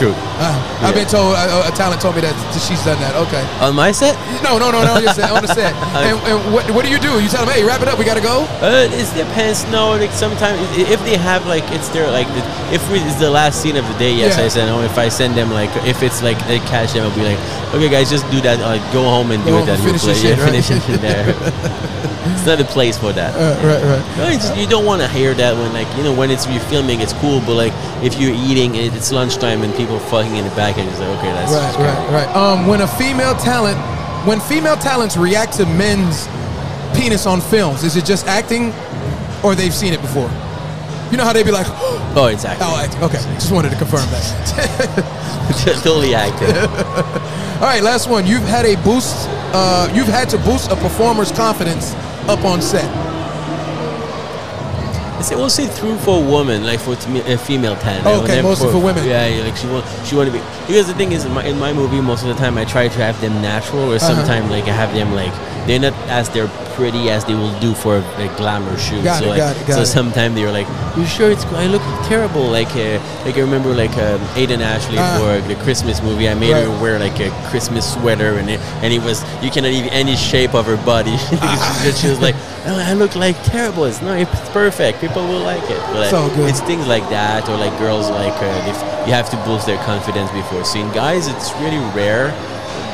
True. 0.00 0.16
Uh, 0.40 0.56
I've 0.80 0.94
been 0.96 1.06
told 1.06 1.36
uh, 1.36 1.68
a 1.68 1.76
talent 1.76 2.00
told 2.00 2.16
me 2.16 2.22
that 2.24 2.32
she's 2.56 2.80
done 2.88 2.96
that. 3.04 3.12
Okay. 3.28 3.44
On 3.60 3.76
my 3.76 3.92
set, 3.92 4.16
No, 4.42 4.56
no, 4.56 4.72
no, 4.72 4.80
no. 4.80 4.96
Just 4.98 5.20
on 5.20 5.44
the 5.44 5.52
set. 5.52 5.76
And, 5.94 6.16
and 6.24 6.40
what, 6.54 6.64
what 6.72 6.84
do 6.86 6.90
you 6.90 6.96
do? 6.98 7.20
You 7.20 7.28
tell 7.28 7.44
them, 7.44 7.52
hey, 7.54 7.62
wrap 7.62 7.82
it 7.84 7.88
up. 7.88 7.98
We 7.98 8.04
gotta 8.08 8.24
go. 8.24 8.48
uh, 8.64 8.88
it 8.90 9.04
depends. 9.14 9.68
No, 9.68 9.92
like 9.92 10.10
sometimes 10.10 10.56
if 10.78 11.04
they 11.04 11.18
have 11.20 11.46
like 11.46 11.64
it's 11.68 11.88
their 11.92 12.10
like 12.10 12.26
the, 12.32 12.40
if 12.72 12.80
we, 12.90 12.98
it's 12.98 13.20
the 13.20 13.30
last 13.30 13.60
scene 13.60 13.76
of 13.76 13.84
the 13.86 13.96
day, 14.00 14.14
yes, 14.16 14.38
Yeah. 14.38 14.44
I 14.44 14.48
said 14.48 14.66
no. 14.72 14.80
If 14.80 14.96
I 14.96 15.10
send 15.12 15.36
them 15.36 15.50
like 15.52 15.68
if 15.84 16.02
it's 16.02 16.22
like 16.22 16.40
they 16.48 16.60
catch 16.64 16.94
them, 16.94 17.04
I'll 17.04 17.14
be 17.14 17.22
like, 17.22 17.38
okay, 17.76 17.90
guys, 17.92 18.08
just 18.08 18.24
do 18.32 18.40
that. 18.40 18.58
Uh, 18.64 18.80
go 18.90 19.04
home 19.04 19.32
and 19.32 19.44
Go 19.44 19.50
do 19.50 19.56
home 19.60 19.68
it. 19.68 19.76
That 19.76 19.84
finish 19.84 20.04
your 20.08 20.14
shit, 20.16 20.38
yeah, 20.38 20.44
right? 20.44 20.64
finish 20.64 20.70
it 20.72 21.00
there. 21.04 21.28
it's 22.32 22.46
not 22.46 22.58
a 22.58 22.64
place 22.64 22.96
for 22.96 23.12
that. 23.12 23.36
Uh, 23.36 23.60
right, 23.60 23.84
right. 23.84 24.16
No, 24.16 24.24
it's 24.32 24.48
just, 24.48 24.56
you 24.56 24.66
don't 24.66 24.86
want 24.86 25.02
to 25.02 25.08
hear 25.08 25.34
that 25.34 25.54
when 25.56 25.73
like 25.74 25.88
you 25.96 26.02
know 26.04 26.14
when 26.14 26.30
it's 26.30 26.46
you're 26.46 26.60
filming, 26.62 27.00
it's 27.00 27.12
cool. 27.14 27.40
But 27.40 27.54
like 27.54 27.72
if 28.02 28.18
you're 28.18 28.34
eating, 28.34 28.74
it's 28.74 29.12
lunchtime 29.12 29.62
and 29.62 29.74
people 29.74 29.98
fucking 29.98 30.34
in 30.36 30.44
the 30.44 30.54
back, 30.54 30.78
and 30.78 30.88
it's 30.88 30.98
like 30.98 31.08
okay, 31.18 31.32
that's 31.32 31.52
Right, 31.52 31.86
right, 31.86 32.26
right. 32.26 32.36
Um, 32.36 32.66
when 32.66 32.80
a 32.80 32.88
female 32.88 33.34
talent, 33.36 33.78
when 34.26 34.40
female 34.40 34.76
talents 34.76 35.16
react 35.16 35.54
to 35.54 35.66
men's 35.66 36.26
penis 36.96 37.26
on 37.26 37.40
films, 37.40 37.84
is 37.84 37.96
it 37.96 38.04
just 38.04 38.26
acting, 38.26 38.72
or 39.42 39.54
they've 39.54 39.74
seen 39.74 39.92
it 39.92 40.00
before? 40.00 40.30
You 41.10 41.18
know 41.18 41.24
how 41.24 41.32
they'd 41.32 41.44
be 41.44 41.52
like, 41.52 41.66
Oh, 42.16 42.28
it's 42.32 42.44
acting. 42.44 42.66
oh, 42.68 42.78
acting. 42.78 43.02
Okay, 43.02 43.18
just 43.34 43.52
wanted 43.52 43.70
to 43.70 43.76
confirm 43.76 44.08
that. 44.10 45.04
totally 45.82 46.14
acting. 46.14 46.54
All 47.60 47.68
right, 47.70 47.82
last 47.82 48.08
one. 48.08 48.26
You've 48.26 48.42
had 48.44 48.64
a 48.64 48.76
boost. 48.82 49.28
Uh, 49.52 49.90
you've 49.94 50.08
had 50.08 50.28
to 50.30 50.38
boost 50.38 50.70
a 50.70 50.76
performer's 50.76 51.30
confidence 51.30 51.92
up 52.28 52.44
on 52.44 52.60
set. 52.62 52.84
It's, 55.32 55.36
we'll 55.36 55.48
say 55.50 55.66
through 55.66 55.96
for 55.98 56.22
a 56.22 56.24
woman, 56.24 56.64
like 56.64 56.80
for 56.80 56.92
a 56.94 57.36
female 57.38 57.76
talent. 57.76 58.06
Okay, 58.06 58.20
would 58.20 58.28
never- 58.28 58.48
mostly 58.48 58.70
for 58.70 58.78
women. 58.78 59.04
Yeah, 59.06 59.42
like 59.44 59.56
she 59.56 59.66
want, 59.66 59.84
she 60.06 60.14
want 60.16 60.28
to 60.30 60.32
be. 60.32 60.42
Because 60.66 60.86
the 60.86 60.94
thing 60.94 61.12
is, 61.12 61.24
in 61.24 61.32
my, 61.32 61.44
in 61.44 61.58
my 61.58 61.72
movie, 61.72 62.00
most 62.00 62.22
of 62.22 62.28
the 62.28 62.34
time 62.34 62.58
I 62.58 62.64
try 62.64 62.88
to 62.88 62.98
have 62.98 63.20
them 63.20 63.40
natural, 63.40 63.90
or 63.92 63.96
Uh-huh. 63.96 64.14
sometimes 64.14 64.50
like 64.50 64.64
I 64.64 64.72
have 64.72 64.92
them 64.94 65.12
like 65.14 65.32
they're 65.66 65.80
not 65.80 65.94
as 66.10 66.28
they're 66.28 66.48
pretty 66.76 67.08
as 67.08 67.24
they 67.24 67.34
will 67.34 67.58
do 67.60 67.72
for 67.72 67.96
a, 67.98 68.00
a 68.20 68.28
glamour 68.36 68.76
shoot. 68.76 69.02
Got 69.04 69.20
so 69.20 69.26
it, 69.26 69.28
like, 69.28 69.38
got 69.38 69.56
it, 69.56 69.66
got 69.66 69.74
so 69.76 69.82
it. 69.82 69.86
sometimes 69.86 70.34
they're 70.34 70.50
like, 70.52 70.66
"You 70.96 71.06
sure 71.06 71.30
it's? 71.30 71.44
I 71.46 71.66
look 71.68 71.82
terrible." 72.04 72.44
Like, 72.50 72.68
uh, 72.76 72.98
like 73.24 73.36
I 73.36 73.40
remember 73.40 73.72
like 73.74 73.92
um, 73.96 74.20
Aiden 74.36 74.60
Ashley 74.60 74.98
Uh-huh. 74.98 75.18
for 75.40 75.48
the 75.48 75.54
Christmas 75.64 76.02
movie. 76.02 76.28
I 76.28 76.34
made 76.34 76.52
Right. 76.52 76.64
her 76.66 76.82
wear 76.82 76.98
like 76.98 77.18
a 77.20 77.30
Christmas 77.50 77.84
sweater, 77.94 78.36
and 78.38 78.50
it, 78.50 78.60
and 78.82 78.92
it 78.92 79.02
was 79.02 79.24
you 79.42 79.50
cannot 79.50 79.70
even 79.72 79.88
any 79.90 80.16
shape 80.16 80.54
of 80.54 80.66
her 80.66 80.76
body. 80.84 81.16
she, 81.82 81.92
she 81.92 82.08
was 82.10 82.20
like, 82.20 82.34
oh, 82.36 82.53
"I 82.66 82.94
look 82.94 83.14
like 83.14 83.36
terrible." 83.44 83.84
It's 83.84 84.00
no, 84.02 84.14
it's 84.14 84.48
perfect. 84.50 85.00
People 85.00 85.26
will 85.26 85.40
like 85.40 85.62
it. 85.70 85.80
But, 85.92 86.10
So 86.10 86.28
good. 86.34 86.48
It's 86.48 86.60
things 86.60 86.86
like 86.86 87.08
that, 87.10 87.48
or 87.48 87.56
like 87.56 87.76
girls 87.78 88.10
like 88.10 88.36
uh, 88.42 88.70
if 88.72 89.06
you 89.06 89.12
have 89.12 89.30
to 89.30 89.36
boost 89.44 89.66
their 89.66 89.82
confidence 89.84 90.30
before 90.32 90.64
seeing 90.64 90.90
Guys, 90.92 91.26
it's 91.28 91.52
really 91.60 91.82
rare. 91.94 92.28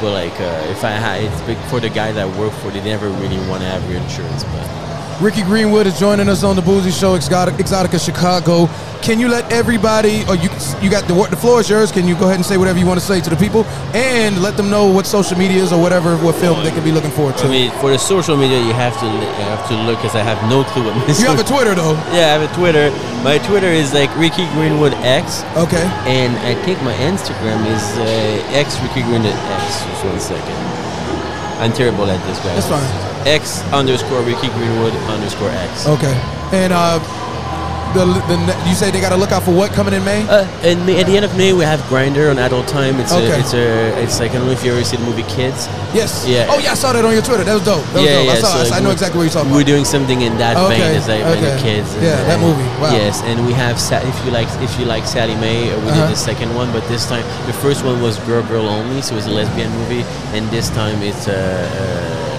But 0.00 0.12
like, 0.12 0.38
uh, 0.40 0.72
if 0.74 0.82
I 0.82 0.90
had, 0.90 1.22
it's 1.22 1.42
big 1.42 1.58
for 1.68 1.78
the 1.78 1.90
guys 1.90 2.16
I 2.16 2.26
work 2.38 2.52
for. 2.54 2.70
They 2.70 2.82
never 2.82 3.08
really 3.08 3.38
want 3.48 3.62
to 3.62 3.68
have 3.68 3.82
your 3.90 4.00
insurance, 4.00 4.44
but. 4.44 4.89
Ricky 5.20 5.42
Greenwood 5.42 5.86
is 5.86 5.98
joining 6.00 6.30
us 6.30 6.42
on 6.42 6.56
the 6.56 6.62
Bougie 6.62 6.90
Show, 6.90 7.14
Exotic, 7.14 7.54
Exxxotica 7.56 8.02
Chicago. 8.02 8.68
Can 9.02 9.20
you 9.20 9.28
let 9.28 9.52
everybody, 9.52 10.24
or 10.28 10.34
you 10.34 10.48
you 10.80 10.88
got 10.88 11.04
the 11.08 11.12
the 11.28 11.36
floor 11.36 11.60
is 11.60 11.68
yours. 11.68 11.92
Can 11.92 12.08
you 12.08 12.14
go 12.16 12.24
ahead 12.24 12.36
and 12.36 12.44
say 12.44 12.56
whatever 12.56 12.78
you 12.78 12.86
want 12.86 12.98
to 13.00 13.04
say 13.04 13.20
to 13.20 13.28
the 13.28 13.36
people, 13.36 13.64
and 13.92 14.40
let 14.40 14.56
them 14.56 14.70
know 14.70 14.88
what 14.90 15.04
social 15.06 15.36
medias 15.36 15.72
or 15.72 15.80
whatever 15.80 16.16
what 16.24 16.36
film 16.36 16.64
they 16.64 16.70
can 16.70 16.82
be 16.82 16.90
looking 16.90 17.10
forward 17.10 17.36
to. 17.38 17.44
I 17.44 17.50
mean, 17.50 17.70
for 17.84 17.90
the 17.90 17.98
social 17.98 18.34
media, 18.36 18.58
you 18.64 18.72
have 18.72 18.96
to 19.00 19.06
you 19.06 19.44
have 19.52 19.68
to 19.68 19.74
look 19.84 19.98
because 20.00 20.16
I 20.16 20.22
have 20.24 20.40
no 20.48 20.64
clue 20.64 20.84
what 20.88 20.96
you 21.20 21.26
have 21.28 21.38
a 21.38 21.44
Twitter 21.44 21.74
though. 21.74 21.92
Yeah, 22.16 22.32
I 22.32 22.40
have 22.40 22.44
a 22.48 22.52
Twitter. 22.56 22.88
My 23.22 23.36
Twitter 23.44 23.68
is 23.68 23.92
like 23.92 24.08
Ricky 24.16 24.48
Greenwood 24.56 24.94
X, 25.04 25.44
Okay. 25.56 25.84
and 26.08 26.32
I 26.48 26.54
think 26.64 26.80
my 26.82 26.94
Instagram 27.04 27.60
is 27.68 27.84
uh, 28.00 28.56
X 28.56 28.80
Ricky 28.80 29.02
Greenwood 29.04 29.36
X. 29.36 29.84
Just 29.84 30.04
one 30.04 30.20
second. 30.20 30.56
I'm 31.60 31.72
terrible 31.74 32.08
at 32.08 32.20
this, 32.26 32.38
guys. 32.40 32.56
That's 32.56 32.72
fine. 32.72 33.09
X 33.26 33.62
underscore 33.72 34.22
Ricky 34.22 34.48
Greenwood 34.48 34.92
underscore 35.08 35.50
X. 35.50 35.86
Okay. 35.86 36.14
And 36.52 36.72
uh, 36.72 36.98
the, 37.94 38.06
the 38.06 38.38
you 38.68 38.74
say 38.74 38.90
they 38.90 39.00
got 39.00 39.10
to 39.10 39.16
look 39.16 39.32
out 39.32 39.42
for 39.42 39.50
what 39.54 39.72
coming 39.72 39.94
in 39.94 40.04
May? 40.04 40.22
Uh, 40.28 40.46
and 40.62 40.84
May, 40.86 41.00
at 41.00 41.06
the 41.06 41.16
end 41.16 41.24
of 41.24 41.36
May, 41.36 41.52
we 41.52 41.64
have 41.64 41.82
Grinder 41.88 42.30
on 42.30 42.38
Adult 42.38 42.68
Time. 42.68 42.98
It's 43.00 43.12
Okay. 43.12 43.30
a, 43.34 43.38
it's 43.40 43.52
a, 43.54 44.02
it's 44.02 44.20
like 44.20 44.30
I 44.30 44.34
don't 44.38 44.46
know 44.46 44.52
if 44.52 44.64
you 44.64 44.72
ever 44.72 44.84
see 44.84 44.96
the 44.96 45.02
movie 45.04 45.24
Kids. 45.24 45.66
yes. 45.92 46.24
yeah. 46.26 46.46
Oh 46.48 46.58
yeah, 46.58 46.70
I 46.70 46.74
saw 46.74 46.92
that 46.92 47.04
on 47.04 47.12
your 47.12 47.22
Twitter. 47.22 47.42
That 47.42 47.54
was 47.54 47.64
dope. 47.64 47.82
That 47.90 48.02
was 48.02 48.04
yeah, 48.06 48.16
dope. 48.22 48.26
yeah. 48.26 48.32
I 48.32 48.36
saw. 48.36 48.62
so 48.62 48.74
I- 48.74 48.78
I 48.78 48.80
know 48.80 48.90
exactly 48.94 49.18
what 49.18 49.24
you're 49.24 49.32
talking 49.34 49.50
about. 49.50 49.58
We're 49.58 49.66
doing 49.74 49.84
something 49.84 50.20
in 50.22 50.38
that 50.38 50.56
Okay, 50.56 50.78
vein 50.78 50.96
as 50.96 51.08
like 51.08 51.22
okay. 51.26 51.40
the 51.50 51.58
kids. 51.60 51.92
and, 51.94 52.02
Yeah, 52.06 52.16
that 52.30 52.38
uh, 52.38 52.46
movie. 52.46 52.62
Wow. 52.80 52.94
Yes, 52.94 53.22
and 53.26 53.44
we 53.44 53.52
have 53.54 53.76
if 53.76 54.16
you 54.24 54.30
like 54.30 54.48
if 54.62 54.70
you 54.78 54.86
like 54.86 55.04
Sally 55.04 55.34
Mae, 55.36 55.70
uh, 55.70 55.78
we 55.82 55.90
Uh-huh. 55.90 56.06
did 56.06 56.14
the 56.14 56.16
second 56.16 56.54
one, 56.54 56.70
but 56.72 56.86
this 56.86 57.06
time 57.10 57.26
the 57.50 57.52
first 57.58 57.84
one 57.84 58.00
was 58.00 58.18
girl 58.22 58.42
girl 58.46 58.66
only, 58.70 59.02
so 59.02 59.14
it 59.14 59.22
was 59.22 59.26
a 59.26 59.34
lesbian 59.34 59.70
movie, 59.82 60.02
and 60.34 60.48
this 60.50 60.70
time 60.70 61.02
it's 61.02 61.26
a. 61.26 61.34
Uh, 61.34 62.29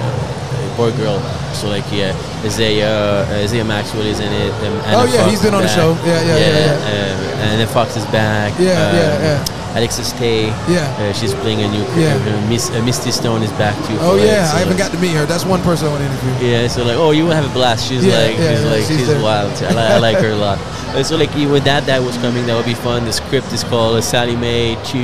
Girl, 0.90 1.20
so 1.54 1.70
like 1.70 1.86
yeah, 1.94 2.18
Isaiah 2.44 2.90
uh, 3.30 3.44
Isaiah 3.46 3.64
Maxwell 3.64 4.02
is 4.08 4.20
in 4.20 4.34
it. 4.34 4.50
Um, 4.66 4.74
Anna 4.90 4.98
Oh, 4.98 5.06
yeah, 5.06 5.20
Fox 5.22 5.30
he's 5.32 5.42
been 5.44 5.54
on 5.54 5.62
the 5.62 5.68
show. 5.70 5.94
Yeah, 6.04 6.22
yeah, 6.26 6.38
yeah, 6.42 7.44
Um, 7.46 7.52
Ana 7.54 7.68
Foxxx 7.68 7.98
is 7.98 8.06
back. 8.06 8.54
Yeah, 8.58 8.72
um, 8.74 8.96
yeah, 8.96 9.22
yeah. 9.46 9.78
Alexis 9.78 10.12
Tae. 10.12 10.48
Yeah. 10.68 10.84
uh, 11.00 11.14
she's 11.14 11.34
playing 11.34 11.62
a 11.62 11.68
new. 11.70 11.86
Yeah. 11.96 12.16
Uh, 12.28 12.50
Miss 12.50 12.70
uh, 12.72 12.84
Misty 12.84 13.12
Stone 13.12 13.42
is 13.44 13.52
back 13.54 13.76
too. 13.88 13.96
Oh 14.02 14.16
yeah, 14.18 14.44
so 14.50 14.58
I 14.58 14.60
haven't 14.60 14.78
got 14.78 14.92
to 14.92 14.98
meet 15.00 15.14
her. 15.16 15.26
That's 15.26 15.46
one 15.46 15.62
person 15.62 15.88
I 15.88 15.92
want 15.92 16.04
to 16.04 16.10
interview. 16.10 16.48
yeah, 16.50 16.68
so 16.68 16.84
like, 16.84 16.98
oh, 16.98 17.12
you 17.12 17.24
will 17.24 17.32
have 17.36 17.46
a 17.50 17.54
blast. 17.54 17.88
She's 17.88 18.04
Yeah, 18.04 18.18
like, 18.18 18.38
yeah, 18.38 18.52
she's 18.56 18.64
yeah, 18.64 18.72
like, 18.72 18.84
she's 18.84 19.08
she's, 19.08 19.24
wild. 19.24 19.52
I, 19.64 19.72
li- 19.72 19.94
I 19.96 19.98
like 20.00 20.18
her 20.18 20.32
a 20.32 20.36
lot. 20.36 20.58
Uh, 20.92 21.02
so 21.02 21.16
like, 21.16 21.34
with 21.36 21.64
that, 21.64 21.86
that 21.86 22.02
was 22.04 22.18
coming. 22.18 22.46
That 22.48 22.58
would 22.58 22.66
be 22.66 22.74
fun. 22.74 23.06
The 23.06 23.14
script 23.14 23.48
is 23.54 23.64
called 23.64 23.96
uh, 23.96 24.02
Sally 24.02 24.36
Mae 24.36 24.76
to 24.92 25.00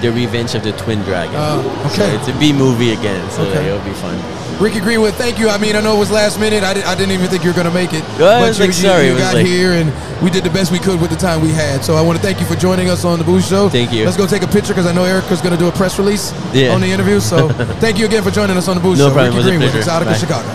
The 0.00 0.12
Revenge 0.14 0.54
of 0.54 0.62
the 0.62 0.70
Twin 0.70 1.02
Dragon. 1.02 1.34
Oh, 1.34 1.66
So 1.90 2.04
okay. 2.04 2.14
it's 2.14 2.28
a 2.28 2.38
B 2.38 2.52
movie 2.52 2.92
again. 2.92 3.28
So 3.32 3.42
Okay. 3.42 3.58
like, 3.58 3.66
it'll 3.66 3.82
be 3.84 3.90
fun. 3.98 4.14
Ricky 4.62 4.78
Greenwood, 4.78 5.14
thank 5.14 5.40
you. 5.40 5.48
I 5.48 5.58
mean, 5.58 5.74
I 5.74 5.80
know 5.80 5.96
it 5.96 5.98
was 5.98 6.10
last 6.12 6.38
minute. 6.38 6.62
I, 6.62 6.72
di- 6.74 6.84
I 6.86 6.94
didn't 6.94 7.10
even 7.10 7.26
think 7.26 7.42
you 7.42 7.50
were 7.50 7.56
going 7.58 7.66
to 7.66 7.74
make 7.74 7.92
it. 7.92 8.04
Yeah, 8.14 8.38
I 8.38 8.46
was 8.46 8.58
you, 8.58 8.66
like, 8.66 8.72
sorry, 8.74 9.06
you, 9.10 9.16
it 9.16 9.18
got 9.18 9.34
like- 9.34 9.44
here 9.44 9.72
and 9.72 9.90
we 10.22 10.30
did 10.30 10.44
the 10.44 10.50
best 10.54 10.70
we 10.70 10.78
could 10.78 11.00
with 11.00 11.10
the 11.10 11.16
time 11.16 11.42
we 11.42 11.50
had. 11.50 11.82
So 11.84 11.94
I 11.96 12.02
want 12.02 12.16
to 12.16 12.22
thank 12.22 12.38
you 12.38 12.46
for 12.46 12.54
joining 12.54 12.88
us 12.88 13.04
on 13.04 13.18
the 13.18 13.24
Boost 13.24 13.50
Show. 13.50 13.68
Thank 13.68 13.92
you. 13.92 14.04
Let's 14.04 14.16
go 14.16 14.24
take 14.26 14.42
a 14.42 14.46
picture 14.46 14.72
because 14.72 14.86
I 14.86 14.92
know 14.94 15.02
Erica's 15.02 15.40
going 15.42 15.50
to 15.52 15.58
do 15.58 15.66
a 15.66 15.72
press 15.72 15.98
release 15.98 16.30
Yeah. 16.54 16.70
on 16.74 16.80
the 16.80 16.86
interview. 16.86 17.18
So 17.18 17.48
thank 17.82 17.98
you 17.98 18.06
again 18.06 18.22
for 18.22 18.30
joining 18.30 18.56
us 18.56 18.68
on 18.68 18.76
the 18.76 18.82
Boost 18.82 19.00
No 19.00 19.08
Show. 19.08 19.14
problem. 19.14 19.34
Ricky 19.34 19.36
was 19.36 19.46
Greenwood, 19.50 19.70
pleasure. 19.74 19.90
Exxxotica, 19.90 20.04
Bye. 20.06 20.22
Chicago. 20.22 20.48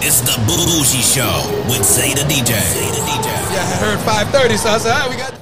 It's 0.00 0.20
the 0.24 0.36
Bougie 0.48 1.04
Show 1.04 1.44
with 1.68 1.84
Zeta 1.84 2.24
DJ. 2.24 2.56
Zeta 2.56 3.00
DJ. 3.04 3.26
Yeah, 3.52 3.68
I 3.68 3.76
heard 3.84 3.98
5:30, 4.00 4.56
so 4.56 4.68
I 4.70 4.78
said, 4.78 4.92
all 4.92 5.00
right, 5.00 5.10
we 5.10 5.16
got. 5.16 5.33